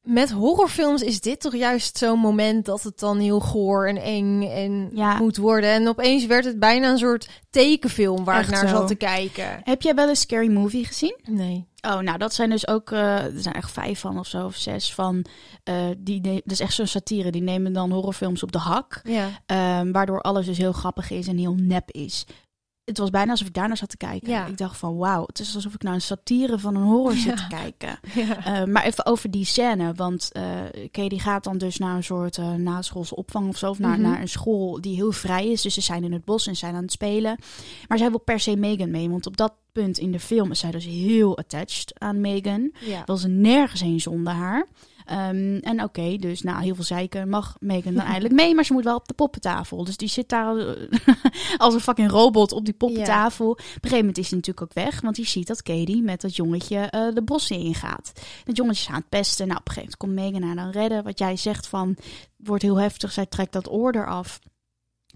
[0.08, 4.42] Met horrorfilms is dit toch juist zo'n moment dat het dan heel goor en eng
[4.42, 5.18] en Ja.
[5.18, 5.70] moet worden.
[5.70, 8.76] En opeens werd het bijna een soort tekenfilm waar Echt ik naar zo.
[8.76, 9.60] zat te kijken.
[9.62, 11.16] Heb jij wel een Scary Movie gezien?
[11.24, 11.66] Nee.
[11.80, 14.56] Oh, nou, dat zijn dus ook, eh, er zijn echt vijf van of zo, of
[14.56, 15.24] zes van,
[15.64, 19.28] eh, die, dat is echt zo'n satire, die nemen dan horrorfilms op de hak, Ja.
[19.46, 22.26] ehm, waardoor alles dus heel grappig is en heel nep is.
[22.88, 24.28] Het was bijna alsof ik daarnaar zat te kijken.
[24.28, 24.46] Ja.
[24.46, 27.36] Ik dacht van, wauw, het is alsof ik naar een satire van een horror zit
[27.36, 27.98] te kijken.
[28.26, 28.44] ja.
[28.44, 30.42] Eh, maar even over die scène, want eh
[30.90, 34.00] Katie gaat dan dus naar een soort eh naschoolse opvang of zo, of naar, Mhm.
[34.08, 35.62] naar een school die heel vrij is.
[35.62, 37.38] Dus ze zijn in het bos en zijn aan het spelen.
[37.88, 40.58] Maar zij wil per se Megan mee, want op dat punt in de film is
[40.58, 42.72] zij dus heel attached aan Megan.
[43.04, 44.66] Wil ze nergens heen zonder haar.
[45.08, 48.72] Ehm, en oké, dus na heel veel zeiken mag Megan dan eindelijk mee, maar ze
[48.72, 49.84] moet wel op de poppentafel.
[49.84, 50.88] Dus die zit daar eh,
[51.56, 53.50] als een fucking robot op die poppentafel.
[53.50, 56.20] Op een gegeven moment is hij natuurlijk ook weg, want hij ziet dat Katie met
[56.20, 58.12] dat jongetje eh, de bossen ingaat.
[58.44, 59.46] Dat jongetje is aan het pesten.
[59.46, 61.04] Nou, op een gegeven moment komt Megan haar dan redden.
[61.04, 61.96] Wat jij zegt van,
[62.36, 64.38] wordt heel heftig, zij trekt dat oor eraf.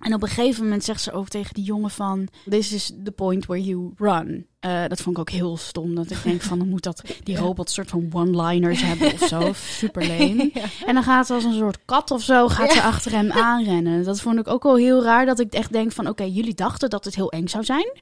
[0.02, 2.28] En op een gegeven moment zegt ze ook tegen die jongen van...
[2.48, 4.46] This is the point where you run.
[4.60, 5.94] Eh, dat vond ik ook heel stom.
[5.94, 9.52] Dat ik denk van, dan moet dat die robot soort van one-liners hebben of zo.
[9.80, 10.50] Super lame.
[10.54, 10.64] Ja.
[10.86, 14.04] En dan gaat ze als een soort kat of zo, gaat ze achter hem aanrennen.
[14.04, 15.26] Dat vond ik ook wel heel raar.
[15.26, 18.00] Dat ik echt denk van, oké, jullie dachten dat het heel eng zou zijn.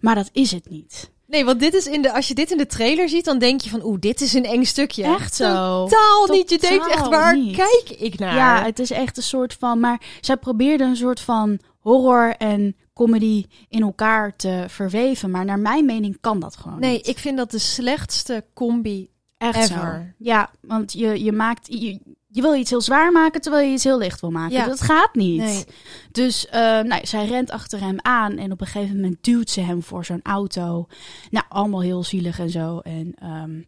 [0.00, 1.10] Maar dat is het niet.
[1.28, 3.60] Nee, want dit is in de, als je dit in de trailer ziet, dan denk
[3.60, 5.04] je van, oeh, dit is een eng stukje.
[5.04, 5.44] Echt zo.
[5.86, 6.50] Totaal niet.
[6.50, 7.56] Je denkt echt, waar niet.
[7.56, 8.34] kijk ik naar?
[8.34, 9.80] Ja, het is echt een soort van.
[9.80, 15.30] Maar zij probeerde een soort van horror en comedy in elkaar te verweven.
[15.30, 16.80] Maar naar mijn mening kan dat gewoon.
[16.80, 17.06] nee, niet.
[17.06, 19.10] ik vind dat de slechtste combi.
[19.38, 20.12] echt ever.
[20.16, 20.24] zo.
[20.24, 21.66] Ja, want je, je maakt.
[21.80, 24.56] Je, je wil iets heel zwaar maken terwijl je iets heel licht wil maken.
[24.56, 24.66] Ja.
[24.66, 25.40] Dat gaat niet.
[25.40, 25.64] Nee.
[26.12, 29.60] Dus eh, nou, zij rent achter hem aan en op een gegeven moment duwt ze
[29.60, 30.86] hem voor zo'n auto.
[31.30, 32.78] Nou, allemaal heel zielig en zo.
[32.78, 33.60] En ehm,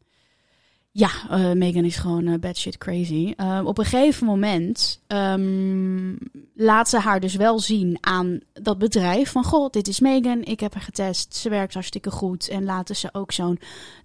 [0.93, 3.35] Ja, uh, Megan is gewoon uh, bad shit crazy.
[3.37, 6.19] Uh, op een gegeven moment um,
[6.55, 9.45] laat ze haar dus wel zien aan dat bedrijf van...
[9.45, 12.49] Goh, dit is Megan, ik heb haar getest, ze werkt hartstikke goed.
[12.49, 13.59] En laten ze ook zo'n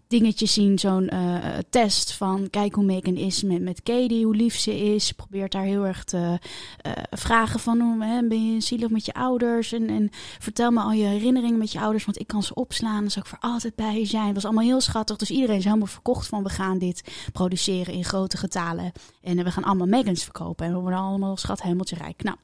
[0.08, 1.38] dingetje zien, zo'n uh,
[1.70, 5.12] test van kijk hoe Megan is met, met Katie, hoe lief ze is.
[5.12, 9.14] Probeert daar heel erg te uh, vragen van hoe hè, ben je zielig met je
[9.14, 12.54] ouders en, en vertel me al je herinneringen met je ouders, want ik kan ze
[12.54, 13.02] opslaan.
[13.02, 14.26] Dan zou ik voor altijd bij je zijn.
[14.26, 17.94] Het was allemaal heel schattig, dus iedereen is helemaal verkocht van we gaan dit produceren
[17.94, 18.92] in grote getalen
[19.22, 22.24] en we gaan allemaal Megans verkopen en we worden allemaal schat hemeltje rijk.
[22.24, 22.38] Nou,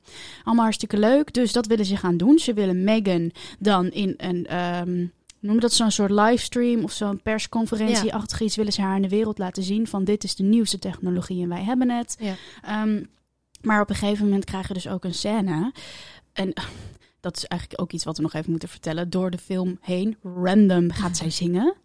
[0.44, 2.40] allemaal hartstikke leuk, dus dat willen ze gaan doen.
[2.40, 8.42] Ze willen Megan dan in een um, noem dat zo'n soort livestream of zo'n persconferentie-achtig
[8.42, 11.44] iets, willen ze haar in de wereld laten zien van dit is de nieuwste technologie
[11.44, 12.18] en wij hebben het.
[12.20, 12.84] Ja.
[12.84, 13.10] Um,
[13.62, 15.74] maar op een gegeven moment krijgen we dus ook een scène.
[16.34, 16.54] En
[17.20, 19.10] dat is eigenlijk ook iets wat we nog even moeten vertellen.
[19.10, 21.76] Door de film heen, random gaat zij zingen.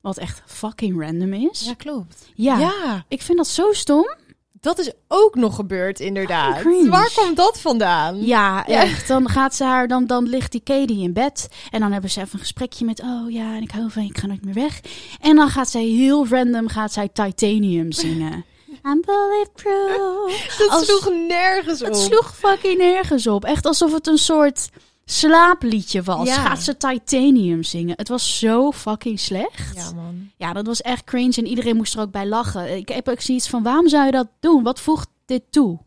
[0.00, 1.64] Wat echt fucking random is.
[1.64, 2.30] Ja, klopt.
[2.34, 4.16] Ja, Ja, ik vind dat zo stom.
[4.60, 6.58] Dat is ook nog gebeurd inderdaad.
[6.60, 6.88] cringe.
[6.90, 8.24] Waar komt dat vandaan?
[8.24, 8.80] Ja, Ja.
[8.82, 9.08] echt.
[9.08, 11.48] Dan gaat ze haar, dan, dan ligt die Katie in bed.
[11.70, 14.08] En dan hebben ze even een gesprekje met, oh ja, en ik hou van je,
[14.08, 14.80] ik ga nooit meer weg.
[15.20, 18.44] En dan gaat zij heel random, gaat zij Titanium zingen.
[18.90, 20.54] I'm bulletproof.
[20.58, 21.86] Dat Als- sloeg nergens op.
[21.88, 23.44] Het sloeg fucking nergens op.
[23.44, 24.68] Echt alsof het een soort
[25.10, 26.28] slaapliedje was.
[26.28, 26.34] Ja.
[26.34, 27.96] Gaat ze Titanium zingen.
[27.96, 29.76] Het was zo fucking slecht.
[29.76, 30.30] Ja, man.
[30.36, 32.76] Ja, dat was echt cringe en iedereen moest er ook bij lachen.
[32.76, 34.62] Ik heb ook zoiets van, waarom zou je dat doen?
[34.62, 35.78] Wat voegt dit toe?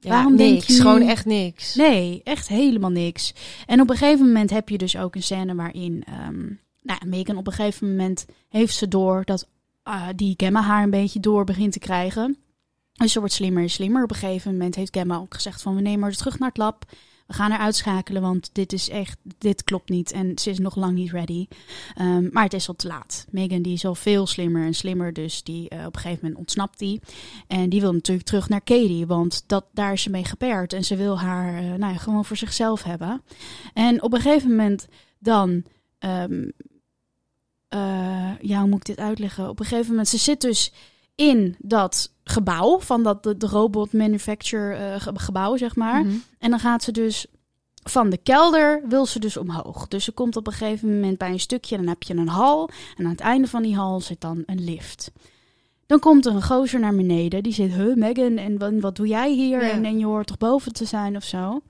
[0.00, 1.74] Ja, Waarom denk je Gewoon echt niks.
[1.74, 3.34] Nee, echt helemaal niks.
[3.66, 6.04] En op een gegeven moment heb je dus ook een scène waarin...
[6.06, 6.46] ehm
[6.82, 9.48] nou, Megan op een gegeven moment heeft ze door dat
[9.82, 12.36] ah, die Gemma haar een beetje door begint te krijgen.
[12.92, 14.02] Dus ze wordt slimmer en slimmer.
[14.02, 15.74] Op een gegeven moment heeft Gemma ook gezegd van...
[15.74, 16.84] we nemen haar terug naar het lab.
[17.28, 19.18] We gaan haar uitschakelen, want dit is echt...
[19.38, 21.46] Dit klopt niet en ze is nog lang niet ready.
[21.94, 23.26] Ehm, maar het is al te laat.
[23.30, 26.40] Megan die is al veel slimmer en slimmer, dus die, eh, op een gegeven moment
[26.40, 27.00] ontsnapt die.
[27.46, 30.72] En die wil natuurlijk terug naar Katie, want dat, daar is ze mee gepaard.
[30.72, 33.22] En ze wil haar eh, nou ja, gewoon voor zichzelf hebben.
[33.74, 34.88] En op een gegeven moment
[35.18, 35.64] dan...
[35.98, 36.48] ehm,
[37.68, 39.48] eh, ja, hoe moet ik dit uitleggen?
[39.48, 40.72] Op een gegeven moment, ze zit dus
[41.18, 46.04] in dat gebouw van dat de, de robot manufacture eh, ge- gebouw, zeg maar.
[46.04, 46.14] Mhm.
[46.38, 47.26] En dan gaat ze dus
[47.82, 49.88] van de kelder wil ze dus omhoog.
[49.88, 52.70] Dus ze komt op een gegeven moment bij een stukje, dan heb je een hal.
[52.96, 55.10] En aan het einde van die hal zit dan een lift.
[55.86, 57.42] Dan komt er een gozer naar beneden.
[57.42, 59.62] Die zegt, huh Megan, en wat, wat doe jij hier?
[59.62, 59.70] Ja.
[59.70, 61.60] En, en je hoort toch boven te zijn of zo?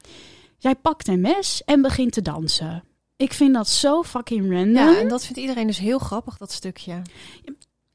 [0.58, 2.82] Zij pakt een mes en begint te dansen.
[3.16, 4.74] Ik vind dat zo fucking random.
[4.74, 7.02] Ja, en dat vindt iedereen dus heel grappig, dat stukje.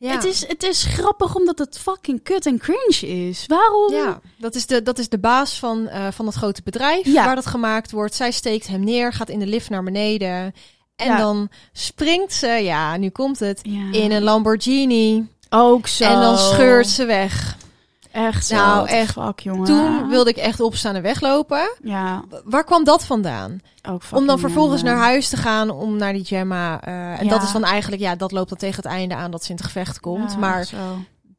[0.04, 0.12] Ja.
[0.12, 3.46] Het, is, het is grappig omdat het fucking kut en cringe is.
[3.48, 3.94] Waarom?
[3.94, 7.26] Ja, dat is de, dat is de baas van, eh, van dat grote bedrijf Ja.
[7.26, 8.16] waar dat gemaakt wordt.
[8.16, 10.54] Zij steekt hem neer, gaat in de lift naar beneden.
[10.96, 11.18] En Ja.
[11.18, 13.62] dan springt ze, ja, nu komt het,
[13.92, 15.28] in een Lamborghini.
[15.50, 16.04] Ook zo.
[16.04, 17.58] En dan scheurt ze weg.
[18.14, 18.56] Echt zo.
[18.56, 19.12] Nou, echt.
[19.14, 19.66] Fuck, jongen.
[19.66, 21.76] Toen wilde ik echt opstaan en weglopen.
[21.84, 23.60] Ja, Waar kwam dat vandaan?
[23.90, 26.82] ook Om dan vervolgens naar huis te gaan om naar die Gemma.
[26.82, 27.30] eh, en Ja.
[27.30, 29.56] dat is dan eigenlijk, ja, dat loopt dan tegen het einde aan dat ze in
[29.56, 30.32] het gevecht komt.
[30.32, 30.78] Ja, maar zo.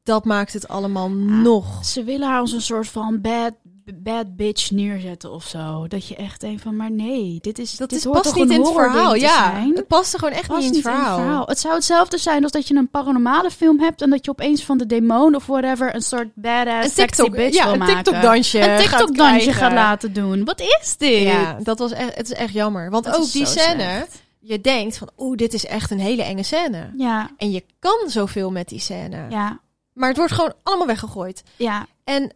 [0.02, 1.84] dat maakt het allemaal nog.
[1.84, 3.52] Ze willen haar als een soort van bad,
[3.94, 5.86] bad bitch neerzetten of zo.
[5.88, 8.42] Dat je echt denkt van, maar nee, dit is Dat dit is, hoort past toch
[8.42, 9.14] niet een in het verhaal.
[9.14, 9.72] Ja, zijn?
[9.74, 11.46] het past er gewoon echt Past niet in het verhaal.
[11.46, 14.64] Het zou hetzelfde zijn als dat je een paranormale film hebt en dat je opeens
[14.64, 17.78] van de demon of whatever een soort badass Een sexy TikTok, bitch ja, wil een
[17.78, 17.94] maken.
[17.94, 18.60] TikTok dansje.
[18.60, 20.12] Een TikTok dansje gaat laten.
[20.12, 20.44] doen.
[20.44, 21.22] Wat is dit?
[21.22, 22.90] Ja, dat was echt, het is echt jammer.
[22.90, 24.22] Want Dat ook die scène, slecht.
[24.40, 26.90] je denkt van, oeh, dit is echt een hele enge scène.
[26.96, 29.26] Ja, En je kan zoveel met die scène.
[29.28, 29.60] ja,
[29.92, 31.42] Maar het wordt gewoon allemaal weggegooid.
[31.56, 31.86] ja.
[32.04, 32.32] En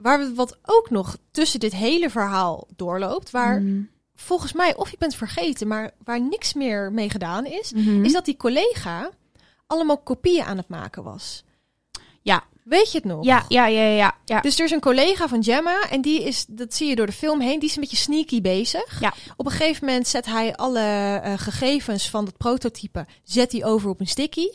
[0.00, 3.88] waar we wat ook nog tussen dit hele verhaal doorloopt, waar Mm.
[4.14, 8.04] volgens mij, of je bent vergeten, maar waar niks meer mee gedaan is, Mhm.
[8.04, 9.10] is dat die collega
[9.66, 11.44] allemaal kopieën aan het maken was.
[12.22, 12.44] Ja.
[12.64, 13.24] Weet je het nog?
[13.24, 14.14] Ja, ja, ja, ja.
[14.24, 14.40] ja.
[14.40, 17.12] Dus er is een collega van Gemma en die is, dat zie je door de
[17.12, 19.00] film heen, die is een beetje sneaky bezig.
[19.00, 19.12] Ja.
[19.36, 20.80] Op een gegeven moment zet hij alle
[21.22, 24.46] eh, gegevens van het prototype, zet hij over op een sticky.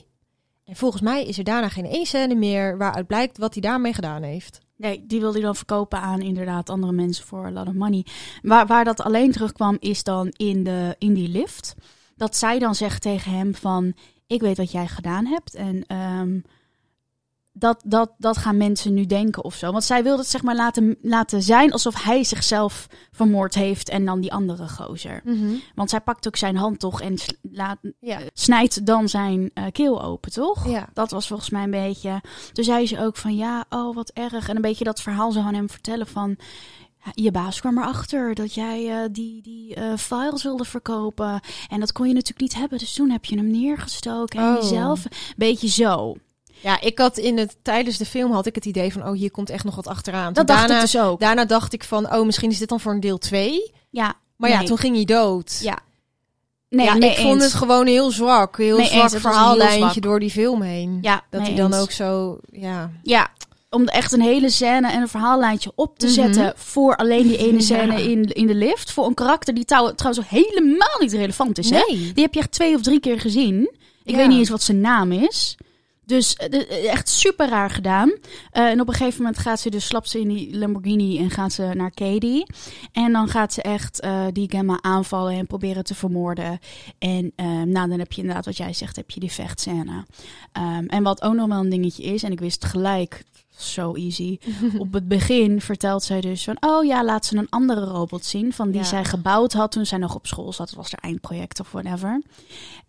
[0.66, 3.94] En volgens mij is er daarna geen één scène meer waaruit blijkt wat hij daarmee
[3.94, 4.60] gedaan heeft.
[4.78, 8.06] Nee, die wil hij dan verkopen aan inderdaad andere mensen voor a lot of money.
[8.42, 11.76] Waar, waar dat alleen terugkwam is dan in, de, in die lift.
[12.16, 13.94] Dat zij dan zegt tegen hem van...
[14.28, 16.40] Ik weet wat jij gedaan hebt en ehm,
[17.58, 19.72] dat, dat, dat gaan mensen nu denken of zo.
[19.72, 24.06] Want zij wil het zeg maar laten, laten zijn alsof hij zichzelf vermoord heeft en
[24.06, 25.22] dan die andere gozer.
[25.76, 27.18] Want zij pakt ook zijn hand toch en
[27.52, 28.20] laat, Ja.
[28.34, 30.68] snijdt dan zijn eh, keel open, toch?
[30.70, 30.90] Ja.
[30.94, 32.22] Dat was volgens mij een beetje.
[32.54, 34.50] Toen zei ze ook van ja, oh wat erg.
[34.50, 36.36] En een beetje dat verhaal zo aan hem vertellen van.
[37.14, 41.40] Je baas kwam erachter dat jij eh, die, die eh, files wilde verkopen.
[41.70, 42.78] En dat kon je natuurlijk niet hebben.
[42.78, 44.40] Dus toen heb je hem neergestoken.
[44.40, 44.62] En Oh.
[44.62, 45.04] jezelf.
[45.38, 46.16] Beetje zo.
[46.66, 49.32] Ja, ik had in het, tijdens de film had ik het idee van, oh, hier
[49.32, 50.34] komt echt nog wat achteraan.
[50.34, 51.20] Dat Toen dacht daarna, ik dus ook.
[51.20, 53.72] daarna dacht ik van, oh, misschien is dit dan voor een deel 2.
[53.90, 55.60] Ja, Maar ja, toen ging hij dood.
[55.62, 55.78] Ja.
[56.70, 58.58] nee, ja, nee ik vond het gewoon heel zwak.
[58.58, 60.98] Heel Nee, zwak verhaallijntje door die film heen.
[61.02, 61.82] Ja, Dat hij dan eens.
[61.82, 62.92] ook zo, ja.
[63.04, 63.30] Ja,
[63.70, 66.16] om echt een hele scène en een verhaallijntje op te Mhm.
[66.16, 67.64] zetten voor alleen die ene Ja.
[67.64, 68.92] scène in, in de lift.
[68.92, 71.70] Voor een karakter die trouw- trouwens ook helemaal niet relevant is.
[71.70, 71.84] Hè?
[71.88, 72.12] Nee.
[72.14, 73.70] Die heb je echt twee of drie keer gezien.
[74.04, 74.18] Ik Ja.
[74.18, 75.58] weet niet eens wat zijn naam is.
[76.06, 78.14] Dus eh, eh, echt super raar gedaan.
[78.52, 81.30] Eh, en op een gegeven moment gaat ze dus, slapt ze in die Lamborghini en
[81.30, 82.46] gaat ze naar Katie.
[82.92, 86.60] En dan gaat ze echt die Gemma aanvallen en proberen te vermoorden.
[86.98, 87.34] En
[87.72, 90.06] nou, dan heb je inderdaad, wat jij zegt, heb je die vechtscène.
[90.52, 93.24] Ehm, en wat ook nog wel een dingetje is, en ik wist gelijk,
[93.58, 94.38] zo easy.
[94.78, 98.54] Op het begin vertelt zij dus van, oh ja, laat ze een andere robot zien.
[98.54, 98.88] Van die Ja.
[98.88, 100.68] zij gebouwd had toen zij nog op school zat.
[100.68, 102.22] Dat was haar eindproject of whatever.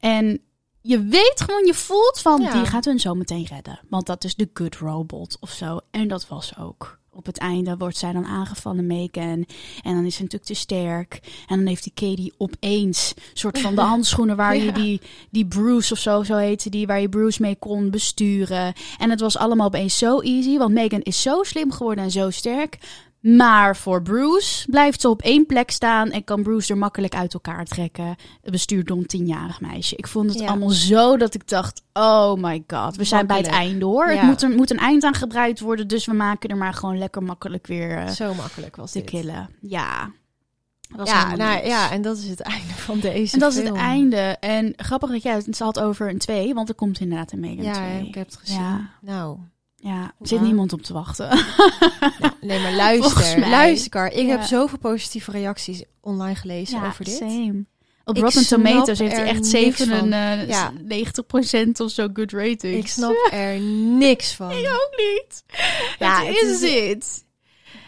[0.00, 0.40] En
[0.87, 2.53] je weet gewoon, je voelt van, Ja.
[2.53, 3.81] die gaat hun zo meteen redden.
[3.88, 5.81] Want dat is de good robot of zo.
[5.90, 6.99] En dat was ook.
[7.12, 9.46] Op het einde wordt zij dan aangevallen, Megan.
[9.83, 11.20] En dan is ze natuurlijk te sterk.
[11.46, 15.92] En dan heeft die Katie opeens soort van de handschoenen waar je die, die Bruce
[15.92, 18.75] of zo, zo heette die, waar je Bruce mee kon besturen.
[18.99, 22.31] En het was allemaal opeens zo easy, want Megan is zo slim geworden en zo
[22.31, 22.79] sterk.
[23.36, 27.34] Maar voor Bruce blijft ze op één plek staan en kan Bruce er makkelijk uit
[27.34, 28.16] elkaar trekken.
[28.42, 29.96] Bestuurd door een tienjarig meisje.
[29.96, 30.46] Ik vond het Ja.
[30.48, 34.06] allemaal zo dat ik dacht: oh my god, we zijn bij het einde hoor.
[34.06, 36.98] Het moet, er moet een eind aan gebreid worden, dus we maken er maar gewoon
[36.98, 39.10] lekker makkelijk weer eh, Zo makkelijk was te dit.
[39.10, 39.48] killen.
[39.60, 40.10] Ja.
[40.88, 41.66] Was Ja, nou, niks.
[41.66, 44.16] ja, en dat is het einde van deze En dat is het einde.
[44.40, 47.64] En grappig dat jij het had over een 2, want er komt inderdaad een Megan
[47.64, 48.06] Ja, 2.
[48.08, 48.60] ik heb het gezien.
[48.60, 48.90] Ja.
[49.00, 49.38] Nou,
[49.87, 50.44] Ja, er zit Ja.
[50.44, 51.29] niemand op te wachten.
[52.40, 53.38] nee, maar Volgens luister.
[53.38, 53.51] mij.
[53.51, 54.12] Luister.
[54.12, 54.31] Ik Ja.
[54.31, 57.14] heb zoveel positieve reacties online gelezen over dit.
[57.16, 57.64] same.
[58.05, 61.87] Op Ik Rotten Tomatoes heeft hij echt niks 97% van.
[61.87, 62.62] of zo good ratings.
[62.79, 63.61] Ik snap er
[63.99, 64.51] niks van.
[64.83, 65.44] ook niet.
[65.99, 67.25] Ja, Ja, het is het.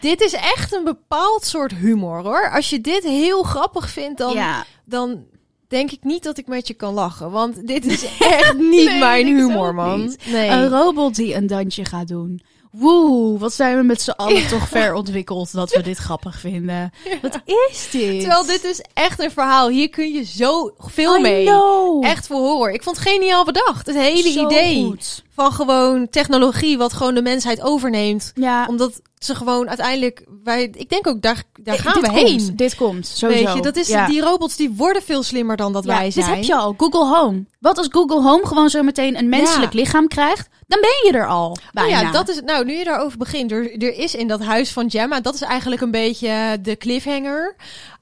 [0.01, 2.49] Dit is echt een bepaald soort humor, hoor.
[2.51, 4.65] Als je dit heel grappig vindt, dan, ja.
[4.85, 5.25] dan
[5.69, 7.31] denk ik niet dat ik met je kan lachen.
[7.31, 10.01] Want dit is echt niet Nee, mijn humor, man.
[10.01, 10.17] niet.
[10.31, 10.49] Nee.
[10.49, 12.41] Een robot die een dansje gaat doen.
[12.71, 16.91] Woe, wat zijn we met z'n allen toch ver ontwikkeld dat we dit grappig vinden.
[17.21, 18.19] Wat is dit?
[18.19, 19.69] Terwijl dit is echt een verhaal.
[19.69, 21.45] Hier kun je zo veel I mee.
[21.45, 22.05] know.
[22.05, 22.71] Echt voor horror.
[22.71, 23.85] Ik vond het geniaal bedacht.
[23.87, 25.23] Het hele Zo idee goed.
[25.39, 28.31] Van gewoon technologie wat gewoon de mensheid overneemt.
[28.35, 30.25] Ja, Omdat ze gewoon uiteindelijk...
[30.43, 32.51] Wij, ik denk ook, daar, daar Dit- gaan we komt, heen.
[32.55, 33.43] Dit komt, sowieso.
[33.45, 34.07] Weet je, dat is, Ja.
[34.07, 36.25] die robots die worden veel slimmer dan dat Ja, wij zijn.
[36.25, 36.73] Dit heb je al.
[36.77, 37.45] Google Home.
[37.59, 40.47] Wat als Google Home gewoon zo meteen een menselijk lichaam krijgt?
[40.67, 41.49] Dan ben je er al.
[41.49, 41.99] Oh Bijna.
[42.01, 43.51] ja, dat is nou nu je daarover begint.
[43.51, 47.55] Er, er is in dat huis van Gemma, dat is eigenlijk een beetje de cliffhanger.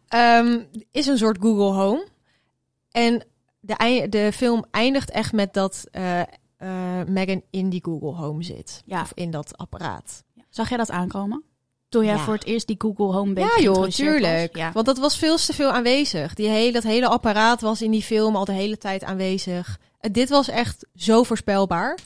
[0.08, 0.60] Ehm,
[0.91, 2.06] is een soort Google Home.
[2.91, 3.23] En
[3.60, 6.21] de, de film eindigt echt met dat eh,
[6.58, 8.82] eh, Megan in die Google Home zit.
[8.86, 9.02] Ja.
[9.02, 10.24] Of in dat apparaat.
[10.50, 11.43] Zag jij dat aankomen?
[11.89, 12.20] Toen jij Ja.
[12.24, 14.56] voor het eerst die Google Home Ja joh, tuurlijk.
[14.58, 14.72] Ja.
[14.72, 16.34] Want dat was veel te veel aanwezig.
[16.34, 19.80] Die hele, dat hele apparaat was in die film al de hele tijd aanwezig.
[20.00, 21.98] En dit was echt zo voorspelbaar.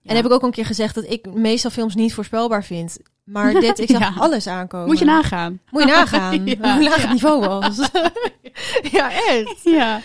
[0.00, 0.10] Ja.
[0.10, 2.98] En heb ik ook een keer gezegd dat ik meestal films niet voorspelbaar vind.
[3.26, 4.14] Maar dit, ik zag Ja.
[4.18, 4.86] alles aankomen.
[4.86, 5.60] Moet je nagaan.
[5.70, 7.76] Moet je nagaan Ja, hoe laag het niveau was.
[8.92, 9.60] ja, echt.
[9.62, 10.00] Ja,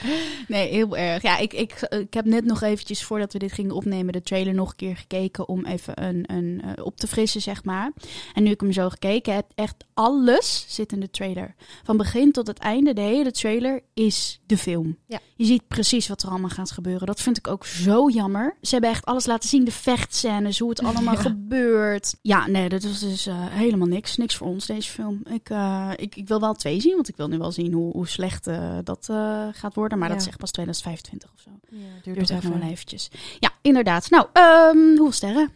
[0.47, 1.21] nee, heel erg.
[1.21, 4.53] Ja, ik, ik, ik heb net nog eventjes voordat we dit gingen opnemen de trailer
[4.53, 7.91] nog een keer gekeken om even een, een eh, op te frissen, zeg maar.
[8.33, 11.55] En nu ik hem zo gekeken heb, echt alles zit in de trailer.
[11.83, 14.97] Van begin tot het einde, de hele trailer is de film.
[15.05, 15.19] Ja.
[15.35, 17.07] Je ziet precies wat er allemaal gaat gebeuren.
[17.07, 18.55] Dat vind ik ook zo jammer.
[18.61, 22.15] Ze hebben echt alles laten zien, de vechtscènes, hoe het allemaal gebeurt.
[22.21, 24.17] Ja, nee, dat was dus eh, helemaal niks.
[24.17, 25.21] Niks voor ons, deze film.
[25.29, 27.91] Ik, eh, ik, ik wil wel twee zien, want ik wil nu wel zien hoe,
[27.91, 29.05] hoe slecht eh, dat
[29.51, 29.97] gaat worden.
[29.99, 31.49] Maar dat is echt pas 2025 of zo.
[31.69, 33.09] Ja, Duurt echt nog wel eventjes.
[33.39, 34.09] Ja, inderdaad.
[34.09, 35.49] Nou, ehm hoeveel sterren?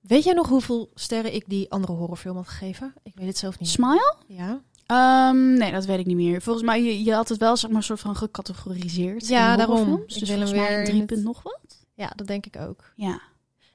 [0.00, 2.94] Weet jij nog hoeveel sterren ik die andere horrorfilm had gegeven?
[3.02, 3.68] Ik weet het zelf niet.
[3.68, 4.14] Smile?
[4.26, 6.42] Ja, Ehm, nee, dat weet ik niet meer.
[6.42, 9.28] Volgens mij, je, je had het wel zeg maar soort van gecategoriseerd.
[9.28, 9.76] Ja, daarom.
[9.76, 10.14] horrorfilms.
[10.14, 11.84] Ik Dus wil hem weer drie punt het- nog wat.
[11.94, 12.92] ja, dat denk ik ook.
[12.96, 13.20] Ja.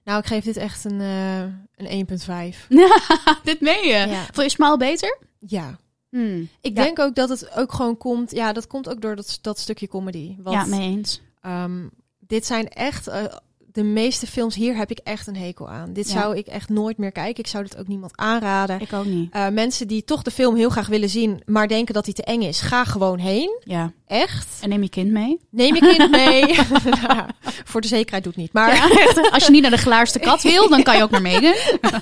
[0.03, 1.41] Nou, ik geef dit echt een, eh
[1.75, 2.07] een
[2.53, 2.67] 1,5.
[3.43, 3.93] Dit meen je.
[4.07, 4.23] Ja.
[4.23, 5.17] Vond je Smile beter?
[5.39, 5.79] ja.
[6.09, 6.49] Hmm.
[6.61, 6.83] Ik Ja.
[6.83, 8.31] denk ook dat het ook gewoon komt...
[8.31, 10.35] Ja, dat komt ook door dat, dat stukje comedy.
[10.39, 11.21] Want Ja, mee eens.
[11.41, 11.87] Ehm,
[12.19, 13.23] dit zijn echt eh,
[13.71, 14.55] de meeste films.
[14.55, 15.93] Hier heb ik echt een hekel aan.
[15.93, 16.19] Dit Ja.
[16.19, 17.43] zou ik echt nooit meer kijken.
[17.43, 18.79] Ik zou dit ook niemand aanraden.
[18.81, 19.31] Ik ook niet.
[19.33, 22.23] Eh, mensen die toch de film heel graag willen zien, maar denken dat hij te
[22.23, 23.59] eng is, ga gewoon heen.
[23.63, 23.91] Ja.
[24.07, 24.47] Echt.
[24.61, 25.39] En neem je kind mee.
[25.49, 26.47] Neem je kind mee.
[26.53, 26.65] Ja,
[27.71, 28.53] voor de zekerheid doet niet.
[28.53, 29.29] Maar Ja.
[29.31, 31.55] Als je niet naar de glaarste kat wil, dan kan je ook naar Megan.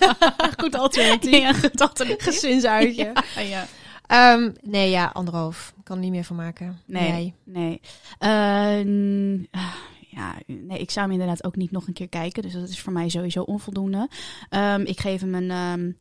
[0.63, 1.31] goed alternatief.
[1.41, 2.23] Ja, goed alternatief.
[2.23, 3.11] Gezinsuitje.
[3.35, 3.67] Ja, ja.
[4.07, 5.73] Ehm, nee, ja, anderhalf.
[5.77, 6.79] Ik kan er niet meer van maken.
[6.85, 7.07] Nee.
[7.07, 7.33] Jij?
[7.43, 7.81] Nee.
[8.19, 9.69] Eh,
[10.17, 12.41] ja, nee, ik zou hem inderdaad ook niet nog een keer kijken.
[12.43, 14.09] Dus dat is voor mij sowieso onvoldoende.
[14.49, 15.91] Ehm, ik geef hem een, ehm,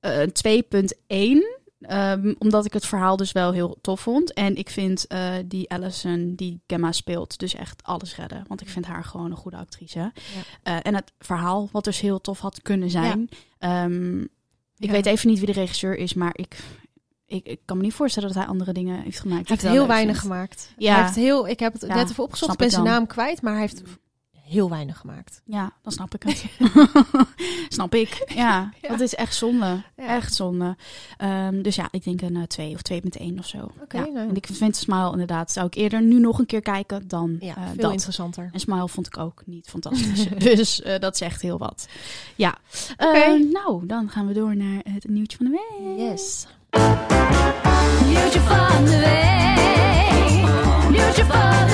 [0.00, 1.60] een 2.1.
[1.80, 4.32] Ehm, omdat ik het verhaal dus wel heel tof vond.
[4.32, 8.44] En ik vind eh, die Allison die Gemma speelt dus echt alles redden.
[8.48, 10.12] Want ik vind haar gewoon een goede actrice.
[10.62, 13.28] Eh, en het verhaal, wat dus heel tof had kunnen zijn.
[13.58, 14.28] Ehm, ik
[14.88, 14.90] Ja.
[14.92, 16.56] weet even niet wie de regisseur is, maar ik,
[17.32, 19.48] ik, ik kan me niet voorstellen dat hij andere dingen heeft gemaakt.
[19.48, 20.72] Hij heeft heel weinig gemaakt.
[20.76, 20.94] Ja.
[20.94, 23.42] Hij heeft heel, ik heb het Ja, net even opgezocht, ik ben zijn naam kwijt,
[23.42, 23.82] maar hij heeft
[24.52, 25.40] heel weinig gemaakt.
[25.44, 26.44] Ja, dan snap ik het.
[27.68, 28.32] snap ik.
[28.34, 28.88] Ja, Ja.
[28.88, 29.82] dat is echt zonde.
[29.96, 30.06] Ja.
[30.06, 30.76] Echt zonde.
[31.16, 33.70] Ehm, dus ja, ik denk een 2 of 2.1 of zo.
[33.82, 34.04] Oké, ja.
[34.04, 34.28] nou.
[34.28, 37.56] En ik vind Smile inderdaad, zou ik eerder nu nog een keer kijken dan Ja,
[37.56, 37.92] eh, veel dat.
[37.92, 38.48] interessanter.
[38.52, 40.28] En Smile vond ik ook niet fantastisch.
[40.50, 41.88] dus eh, dat zegt heel wat.
[42.34, 42.54] Ja.
[42.96, 43.36] Eh, Oké.
[43.52, 45.98] nou, dan gaan we door naar het nieuwtje van de week.
[46.10, 46.46] Yes.
[48.08, 50.90] Nieuwtje van de week.
[50.90, 51.66] Nieuwtje van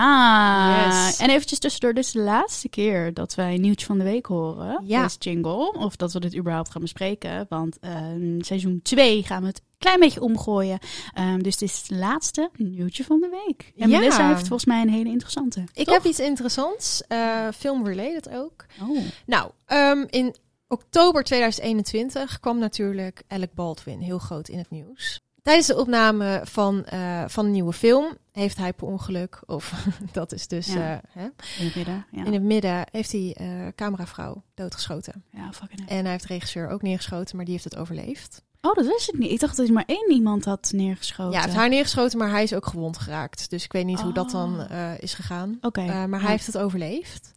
[0.00, 1.18] Ja, Yes.
[1.18, 4.82] en eventjes tussendoor, dit is de laatste keer dat wij nieuwtje van de week horen.
[4.84, 5.02] Ja.
[5.02, 7.46] Deze jingle, of dat we dit überhaupt gaan bespreken.
[7.48, 10.78] Want ehm, seizoen 2 gaan we het een klein beetje omgooien.
[11.14, 13.72] Ehm, dus dit is het laatste nieuwtje van de week.
[13.76, 13.98] En Ja.
[13.98, 15.64] Melissa heeft volgens mij een hele interessante.
[15.72, 15.94] Ik Toch?
[15.94, 18.66] heb iets interessants, eh film-related ook.
[18.88, 18.98] Oh.
[19.26, 20.34] Nou, ehm, in
[20.68, 25.20] oktober 2021 kwam natuurlijk Alec Baldwin heel groot in het nieuws.
[25.42, 29.72] Tijdens de opname van, eh, van een nieuwe film heeft hij per ongeluk, of
[30.12, 30.92] dat is dus Ja.
[30.92, 31.24] eh, hè,
[31.58, 32.06] In het midden.
[32.10, 35.24] Ja, in het midden, heeft hij eh cameravrouw doodgeschoten.
[35.30, 35.88] ja fucking.
[35.88, 38.42] En hij heeft de regisseur ook neergeschoten, maar die heeft het overleefd.
[38.62, 39.30] Oh, dat wist ik niet.
[39.30, 41.32] Ik dacht dat er maar één iemand had neergeschoten.
[41.32, 43.50] Ja, hij heeft haar neergeschoten, maar hij is ook gewond geraakt.
[43.50, 44.70] Dus ik weet niet hoe dat dan Oh.
[44.70, 45.58] eh, is gegaan.
[45.60, 45.82] Oké.
[45.84, 47.32] Uh, maar hij heeft het overleefd.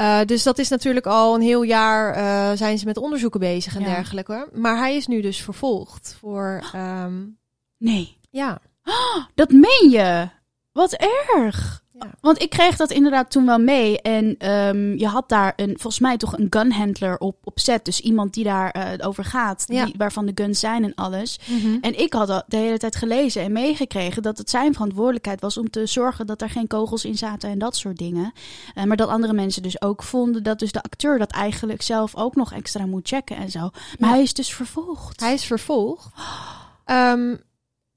[0.00, 3.74] Uh, dus dat is natuurlijk al een heel jaar uh, zijn ze met onderzoeken bezig
[3.74, 3.86] en Ja.
[3.86, 4.48] dergelijke.
[4.52, 6.62] Maar hij is nu dus vervolgd voor.
[6.72, 7.22] ehm,
[7.80, 8.16] Nee.
[8.30, 8.58] ja.
[9.34, 10.28] Dat meen je?
[10.72, 10.92] Wat
[11.34, 11.82] erg.
[11.92, 12.10] Ja.
[12.20, 14.00] Want ik kreeg dat inderdaad toen wel mee.
[14.00, 17.84] En ehm, je had daar een, volgens mij toch een gunhandler op, op set.
[17.84, 19.64] Dus iemand die daar eh, over gaat.
[19.66, 19.84] Ja.
[19.84, 21.38] Die, waarvan de guns zijn en alles.
[21.80, 25.58] En ik had al de hele tijd gelezen en meegekregen dat het zijn verantwoordelijkheid was
[25.58, 28.32] om te zorgen dat er geen kogels in zaten en dat soort dingen.
[28.74, 32.16] Eh, maar dat andere mensen dus ook vonden dat dus de acteur dat eigenlijk zelf
[32.16, 33.60] ook nog extra moet checken en zo.
[33.98, 34.14] Maar Ja.
[34.14, 35.20] hij is dus vervolgd.
[35.20, 36.08] Hij is vervolgd.
[36.84, 37.36] Ehm,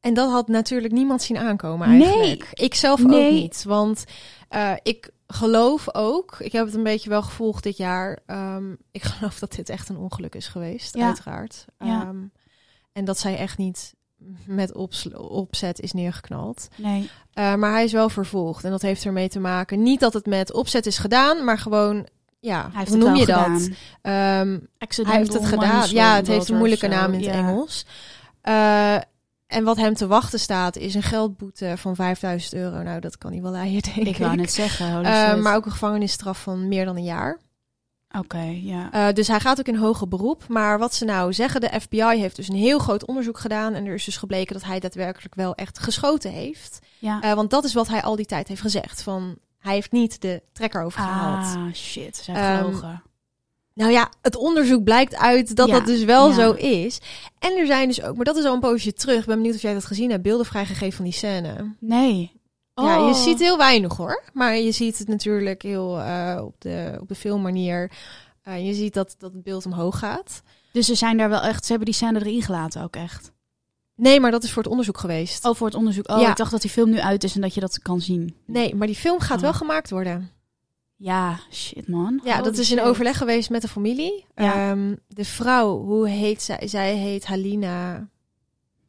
[0.04, 2.04] en dat had natuurlijk niemand zien aankomen Nee.
[2.08, 2.48] eigenlijk.
[2.54, 3.32] Ik zelf ook Nee.
[3.34, 3.64] niet.
[3.64, 4.04] Want
[4.50, 8.20] eh, ik geloof ook, ik heb het een beetje wel gevolgd dit jaar.
[8.26, 11.06] ehm, ik geloof dat dit echt een ongeluk is geweest, Ja.
[11.06, 11.66] uiteraard.
[11.80, 12.02] Ja.
[12.02, 12.18] Ehm,
[12.94, 13.94] en dat zij echt niet
[14.46, 14.76] met
[15.18, 16.68] opzet is neergeknald.
[16.78, 17.00] Nee.
[17.34, 18.64] Uh, maar hij is wel vervolgd.
[18.64, 19.84] En dat heeft ermee te maken.
[19.84, 22.08] Niet dat het met opzet is gedaan, maar gewoon.
[22.40, 23.54] Ja, Hij hoe noem je gedaan.
[23.54, 23.70] dat?
[24.02, 25.90] Ehm, Accidental hij heeft het gedaan.
[25.90, 27.32] Ja, het heeft een moeilijke naam in het Ja.
[27.34, 27.86] Engels.
[28.44, 28.98] Uh,
[29.54, 32.82] en wat hem te wachten staat, is een geldboete van 5000 euro.
[32.82, 34.08] Nou, dat kan hij wel leiden, denk ik.
[34.08, 35.06] Ik wou net zeggen.
[35.06, 35.42] Uh, shit.
[35.42, 37.40] maar ook een gevangenisstraf van meer dan een jaar.
[38.20, 38.90] Oké, ja.
[39.08, 40.44] Uh, dus hij gaat ook in hoger beroep.
[40.48, 43.74] Maar wat ze nou zeggen, de FBI heeft dus een heel groot onderzoek gedaan.
[43.74, 46.80] En er is dus gebleken dat hij daadwerkelijk wel echt geschoten heeft.
[47.00, 47.24] ja.
[47.24, 49.02] Uh, want dat is wat hij al die tijd heeft gezegd.
[49.04, 51.56] Van, hij heeft niet de trekker overgehaald.
[51.56, 52.18] ah, shit.
[52.18, 53.04] Ze Ehm, gelogen.
[53.74, 56.34] Nou ja, het onderzoek blijkt uit dat Ja, dat dus wel ja.
[56.36, 57.00] zo is.
[57.40, 59.20] En er zijn dus ook, maar dat is al een poosje terug.
[59.20, 60.24] Ik ben benieuwd of jij dat gezien hebt.
[60.24, 61.76] Beelden vrijgegeven van die scène.
[61.80, 62.42] Nee.
[62.74, 63.14] Ja, je Oh.
[63.14, 64.24] ziet heel weinig hoor.
[64.34, 67.92] Maar je ziet het natuurlijk heel uh, op, de, op de filmmanier.
[68.48, 70.42] Uh, je ziet dat, dat het beeld omhoog gaat.
[70.72, 73.32] Dus ze zijn daar wel echt, ze hebben die scène erin gelaten ook echt.
[73.96, 75.46] Nee, maar dat is voor het onderzoek geweest.
[75.46, 76.10] Oh, voor het onderzoek.
[76.10, 76.30] Oh, Ja.
[76.30, 78.36] ik dacht dat die film nu uit is en dat je dat kan zien.
[78.46, 79.44] Nee, maar die film gaat Oh.
[79.44, 80.32] wel gemaakt worden.
[80.96, 82.20] Ja, shit man.
[82.24, 82.86] Ja, Holy dat is in shit.
[82.86, 84.26] overleg geweest met de familie.
[84.36, 84.70] Ja.
[84.70, 86.68] Ehm, de vrouw, hoe heet zij?
[86.68, 88.08] Zij heet Halina.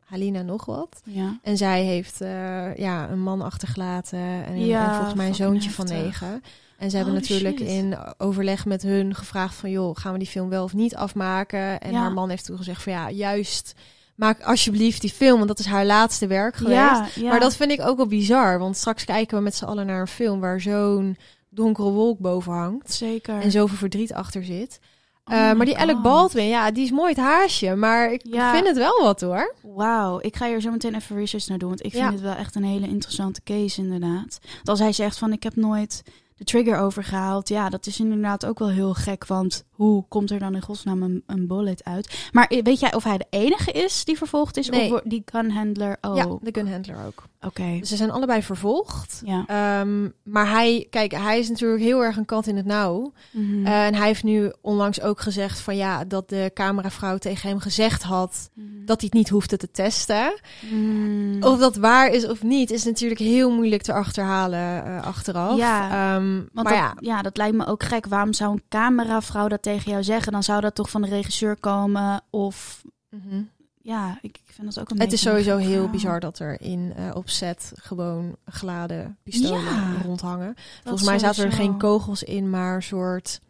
[0.04, 1.00] Halina nog wat.
[1.04, 1.38] Ja.
[1.42, 5.70] En zij heeft uh, ja, een man achtergelaten en, Ja, en volgens mij een zoontje
[5.70, 6.42] van negen.
[6.78, 7.68] En ze hebben Holy natuurlijk shit.
[7.68, 9.70] in overleg met hun gevraagd van...
[9.70, 11.80] joh, gaan we die film wel of niet afmaken?
[11.80, 11.98] En Ja.
[11.98, 13.74] haar man heeft toen gezegd van ja, juist
[14.14, 15.36] maak alsjeblieft die film...
[15.36, 16.74] want dat is haar laatste werk geweest.
[16.76, 17.28] Ja, ja.
[17.28, 18.58] Maar dat vind ik ook wel bizar.
[18.58, 20.40] Want straks kijken we met z'n allen naar een film...
[20.40, 21.16] waar zo'n
[21.54, 22.92] donkere wolk boven hangt.
[22.94, 23.40] zeker.
[23.40, 24.78] En zoveel verdriet achter zit.
[25.24, 26.02] Oh Uh, my maar die Alec.
[26.02, 27.74] Baldwin, ja, die is mooi het haasje.
[27.74, 28.52] Maar ik Ja.
[28.54, 29.54] vind het wel wat hoor.
[29.62, 31.68] Wauw, ik ga hier zo meteen even research naar doen.
[31.68, 32.10] Want ik vind Ja.
[32.12, 34.38] het wel echt een hele interessante case inderdaad.
[34.54, 36.02] Want als hij zegt van ik heb nooit
[36.36, 37.48] de trigger overgehaald.
[37.48, 39.26] Ja, dat is inderdaad ook wel heel gek.
[39.26, 42.28] Want hoe komt er dan in godsnaam een, een bullet uit?
[42.32, 44.68] Maar weet jij of hij de enige is die vervolgd is?
[44.68, 44.92] Nee.
[44.94, 45.96] Of die gunhandler?
[46.00, 47.22] Oh, Ja, de gunhandler ook.
[47.40, 47.78] oké.
[47.84, 49.22] Ze zijn allebei vervolgd.
[49.24, 49.44] Ja.
[49.46, 53.12] Ehm, maar hij, kijk, hij is natuurlijk heel erg een kat in het nauw.
[53.30, 53.66] Mhm.
[53.66, 57.58] Eh, en hij heeft nu onlangs ook gezegd van ja, dat de cameravrouw tegen hem
[57.58, 58.66] gezegd had Mhm.
[58.84, 60.40] dat hij het niet hoefde te testen.
[60.70, 61.23] Mm.
[61.44, 65.56] Of dat waar is of niet, is natuurlijk heel moeilijk te achterhalen eh, achteraf.
[65.56, 67.22] Ja, Ehm, Want maar dat, ja, ja.
[67.22, 68.06] dat lijkt me ook gek.
[68.06, 70.32] Waarom zou een cameravrouw dat tegen jou zeggen?
[70.32, 72.20] Dan zou dat toch van de regisseur komen?
[72.30, 73.42] Of mhm.
[73.82, 76.92] ja, ik, ik vind dat ook een het is sowieso heel bizar dat er in
[76.96, 79.92] eh, op set gewoon geladen pistolen Ja.
[80.04, 80.54] rondhangen.
[80.82, 83.40] Volgens mij zaten er geen kogels in, maar een soort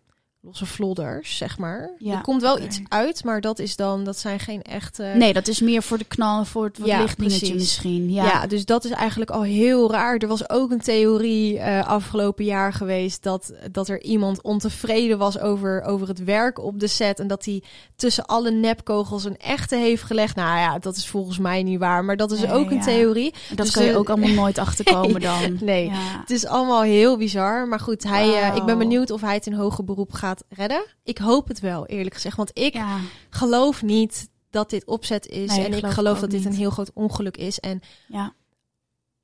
[0.45, 1.90] losse vlodders, zeg maar.
[1.99, 5.03] Ja, er komt wel iets uit, maar dat is dan, dat zijn geen echte.
[5.03, 8.11] Nee, dat is meer voor de knal, voor het Ja, lichtdingetje misschien.
[8.12, 8.24] Ja.
[8.24, 8.47] Ja.
[8.47, 10.16] dus dat is eigenlijk al heel raar.
[10.16, 15.38] Er was ook een theorie eh, afgelopen jaar geweest dat, dat er iemand ontevreden was
[15.38, 17.18] over, over het werk op de set.
[17.20, 17.62] En dat hij
[17.97, 20.36] tussen alle nepkogels een echte heeft gelegd.
[20.36, 23.34] Nou ja, dat is volgens mij niet waar, maar dat is Nee, ook een theorie.
[23.49, 25.59] dat Dus kan je ook allemaal nooit achterkomen dan.
[25.61, 25.90] Nee.
[25.92, 27.68] Het is allemaal heel bizar.
[27.68, 30.85] Maar goed, hij, eh, ik ben benieuwd of hij het in hoger beroep gaat redden.
[31.05, 32.37] Ik hoop het wel, eerlijk gezegd.
[32.37, 32.99] Want ik ja.
[33.30, 35.51] geloof niet dat dit opzet is.
[35.51, 36.49] Nee, en ik geloof dat dit niet.
[36.49, 37.61] een heel groot ongeluk is.
[37.61, 38.32] En Ja.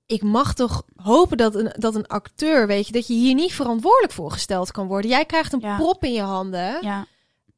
[0.06, 3.52] ik mag toch hopen dat een, dat een acteur, weet je, dat je hier niet
[3.52, 5.10] verantwoordelijk voor gesteld kan worden.
[5.10, 5.76] Jij krijgt een Ja.
[5.76, 6.78] prop in je handen.
[6.80, 7.06] ja.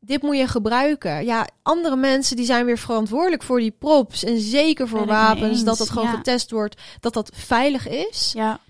[0.05, 1.25] Dit moet je gebruiken.
[1.25, 4.25] Ja, andere mensen die zijn weer verantwoordelijk voor die props.
[4.25, 5.65] En zeker voor Ben wapens.
[5.65, 6.81] Dat dat gewoon getest wordt.
[7.01, 8.31] Dat dat veilig is.
[8.35, 8.61] Ja.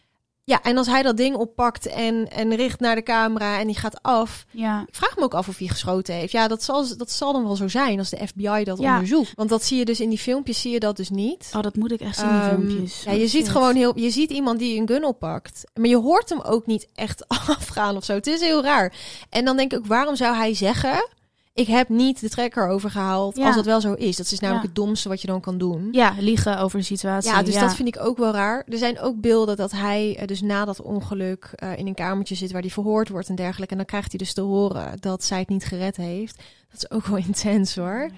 [0.44, 3.76] Ja, en als hij dat ding oppakt en, en richt naar de camera en die
[3.76, 4.44] gaat af.
[4.50, 4.84] Ja.
[4.86, 6.32] Ik vraag me ook af of hij geschoten heeft.
[6.32, 8.92] Ja, dat zal, dat zal dan wel zo zijn als de FBI dat Ja.
[8.92, 9.32] onderzoekt.
[9.34, 11.50] Want dat zie je dus in die filmpjes, zie je dat dus niet.
[11.56, 13.02] Oh, dat moet ik echt zien, die Ehm, filmpjes.
[13.04, 13.48] ja, je Oh, ziet shit.
[13.48, 16.88] gewoon heel, je ziet iemand die een gun oppakt, maar je hoort hem ook niet
[16.94, 18.12] echt afgaan of zo.
[18.14, 18.94] Het is heel raar.
[19.30, 21.08] En dan denk ik ook, waarom zou hij zeggen:
[21.54, 23.46] ik heb niet de trekker overgehaald Ja.
[23.46, 24.16] als dat wel zo is?
[24.16, 24.70] Dat is namelijk Ja.
[24.72, 25.88] het domste wat je dan kan doen.
[25.90, 27.30] Ja, liegen over de situatie.
[27.30, 28.64] Ja, dus dat vind ik ook wel raar.
[28.68, 32.34] Er zijn ook beelden dat hij eh, dus na dat ongeluk eh, in een kamertje
[32.34, 33.70] zit waar hij verhoord wordt en dergelijke.
[33.72, 36.36] En dan krijgt hij dus te horen dat zij het niet gered heeft.
[36.70, 38.10] Dat is ook wel intens hoor.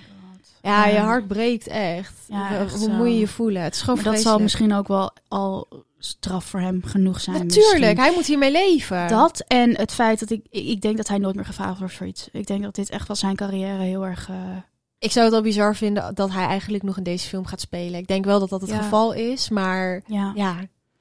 [0.62, 2.14] Ja, je hart breekt echt.
[2.28, 2.91] Ja, Hoe- echt Hoe zo.
[2.95, 3.62] moet je je voelen?
[3.62, 5.68] Het is gewoon dat zal misschien ook wel al
[6.05, 7.37] straf voor hem genoeg zijn.
[7.37, 7.99] Natuurlijk, misschien.
[7.99, 9.09] hij moet hiermee leven.
[9.09, 10.47] Dat en het feit dat ik...
[10.51, 12.29] Ik denk dat hij nooit meer gevraagd wordt voor iets.
[12.33, 14.29] Ik denk dat dit echt wel zijn carrière heel erg...
[14.29, 14.37] eh,
[14.99, 17.99] Ik zou het al bizar vinden dat hij eigenlijk nog in deze film gaat spelen.
[18.01, 18.83] Ik denk wel dat dat het Ja.
[18.83, 20.57] geval is, maar ja, ja,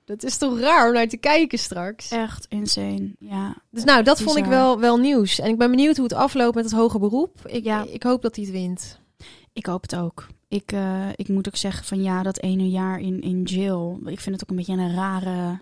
[0.06, 2.10] dat is toch raar om naar te kijken straks.
[2.10, 3.16] echt insane.
[3.20, 3.56] Ja.
[3.72, 5.40] Dus nou, dat vond ik wel, wel nieuws.
[5.40, 7.48] En ik ben benieuwd hoe het afloopt met het hoge beroep.
[7.48, 7.86] Ik, Ja.
[7.90, 9.00] ik hoop dat hij het wint.
[9.54, 10.28] Ik hoop het ook.
[10.48, 14.00] Ik, eh, ik moet ook zeggen van ja, dat ene jaar in, in jail.
[14.06, 15.62] Ik vind het ook een beetje een rare...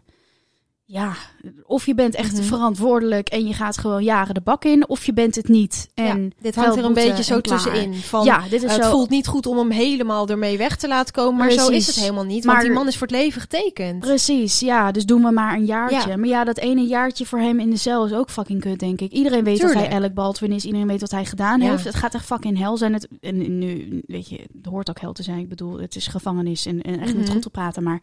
[0.94, 1.14] Ja,
[1.66, 2.44] of je bent echt Mhm.
[2.44, 4.90] verantwoordelijk en je gaat gewoon jaren de bak in.
[4.90, 5.90] Of je bent het niet.
[5.94, 7.94] En ja, dit hangt er een beetje zo tussenin.
[7.96, 11.14] Van, ja, dit is het voelt niet goed om hem helemaal ermee weg te laten
[11.14, 11.36] komen.
[11.40, 12.44] Maar zo is het helemaal niet.
[12.44, 14.00] Maar- want die man is voor het leven getekend.
[14.00, 14.92] Precies, ja.
[14.92, 16.10] Dus doen we maar een jaartje.
[16.10, 16.18] Ja.
[16.18, 19.02] Maar ja, dat ene jaartje voor hem in de cel is ook fucking kut, denk
[19.02, 19.12] ik.
[19.12, 20.66] Iedereen weet dat hij Alec Baldwin is.
[20.66, 21.70] Iedereen weet wat hij gedaan Ja.
[21.70, 21.84] heeft.
[21.84, 22.94] Het gaat echt fucking hel zijn.
[22.94, 25.40] Het, en nu, weet je, het hoort ook hel te zijn.
[25.40, 27.32] Ik bedoel, het is gevangenis en, en echt niet Mhm.
[27.32, 27.84] goed te praten.
[27.84, 28.02] Maar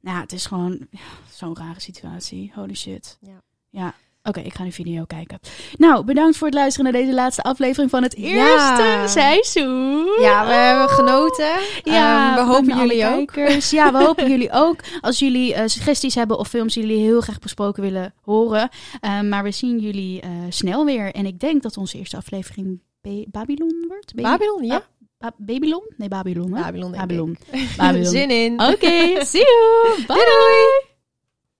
[0.00, 0.98] ja, het is gewoon ja,
[1.34, 2.52] zo'n rare situatie.
[2.54, 3.18] Holy shit.
[3.20, 3.42] Ja.
[3.70, 3.94] Ja.
[4.22, 5.38] Oké, ik ga nu video kijken.
[5.76, 8.24] Nou, bedankt voor het luisteren naar deze laatste aflevering van het Ja.
[8.26, 10.06] eerste seizoen.
[10.20, 11.50] Ja, we hebben genoten.
[11.82, 13.32] Ja, Ehm, we bedankt hopen jullie ook.
[13.32, 13.70] kijkers.
[13.70, 14.76] Ja, we hopen jullie ook.
[15.00, 18.68] Als jullie eh, suggesties hebben of films die jullie heel graag besproken willen horen.
[19.00, 21.12] Eh, maar we zien jullie eh, snel weer.
[21.14, 24.14] En ik denk dat onze eerste aflevering Ba- Babylon wordt.
[24.14, 24.82] Baby- Babylon, ja.
[25.20, 25.82] Ba- Babylon?
[25.98, 26.54] Nee, Babylon.
[26.54, 26.62] hè?
[26.62, 27.36] Babylon, Babylon.
[27.78, 28.04] Babylon.
[28.06, 28.60] Zin in.
[28.60, 29.96] Oké, see you.
[29.96, 30.06] Bye.
[30.06, 30.97] Doei, doei.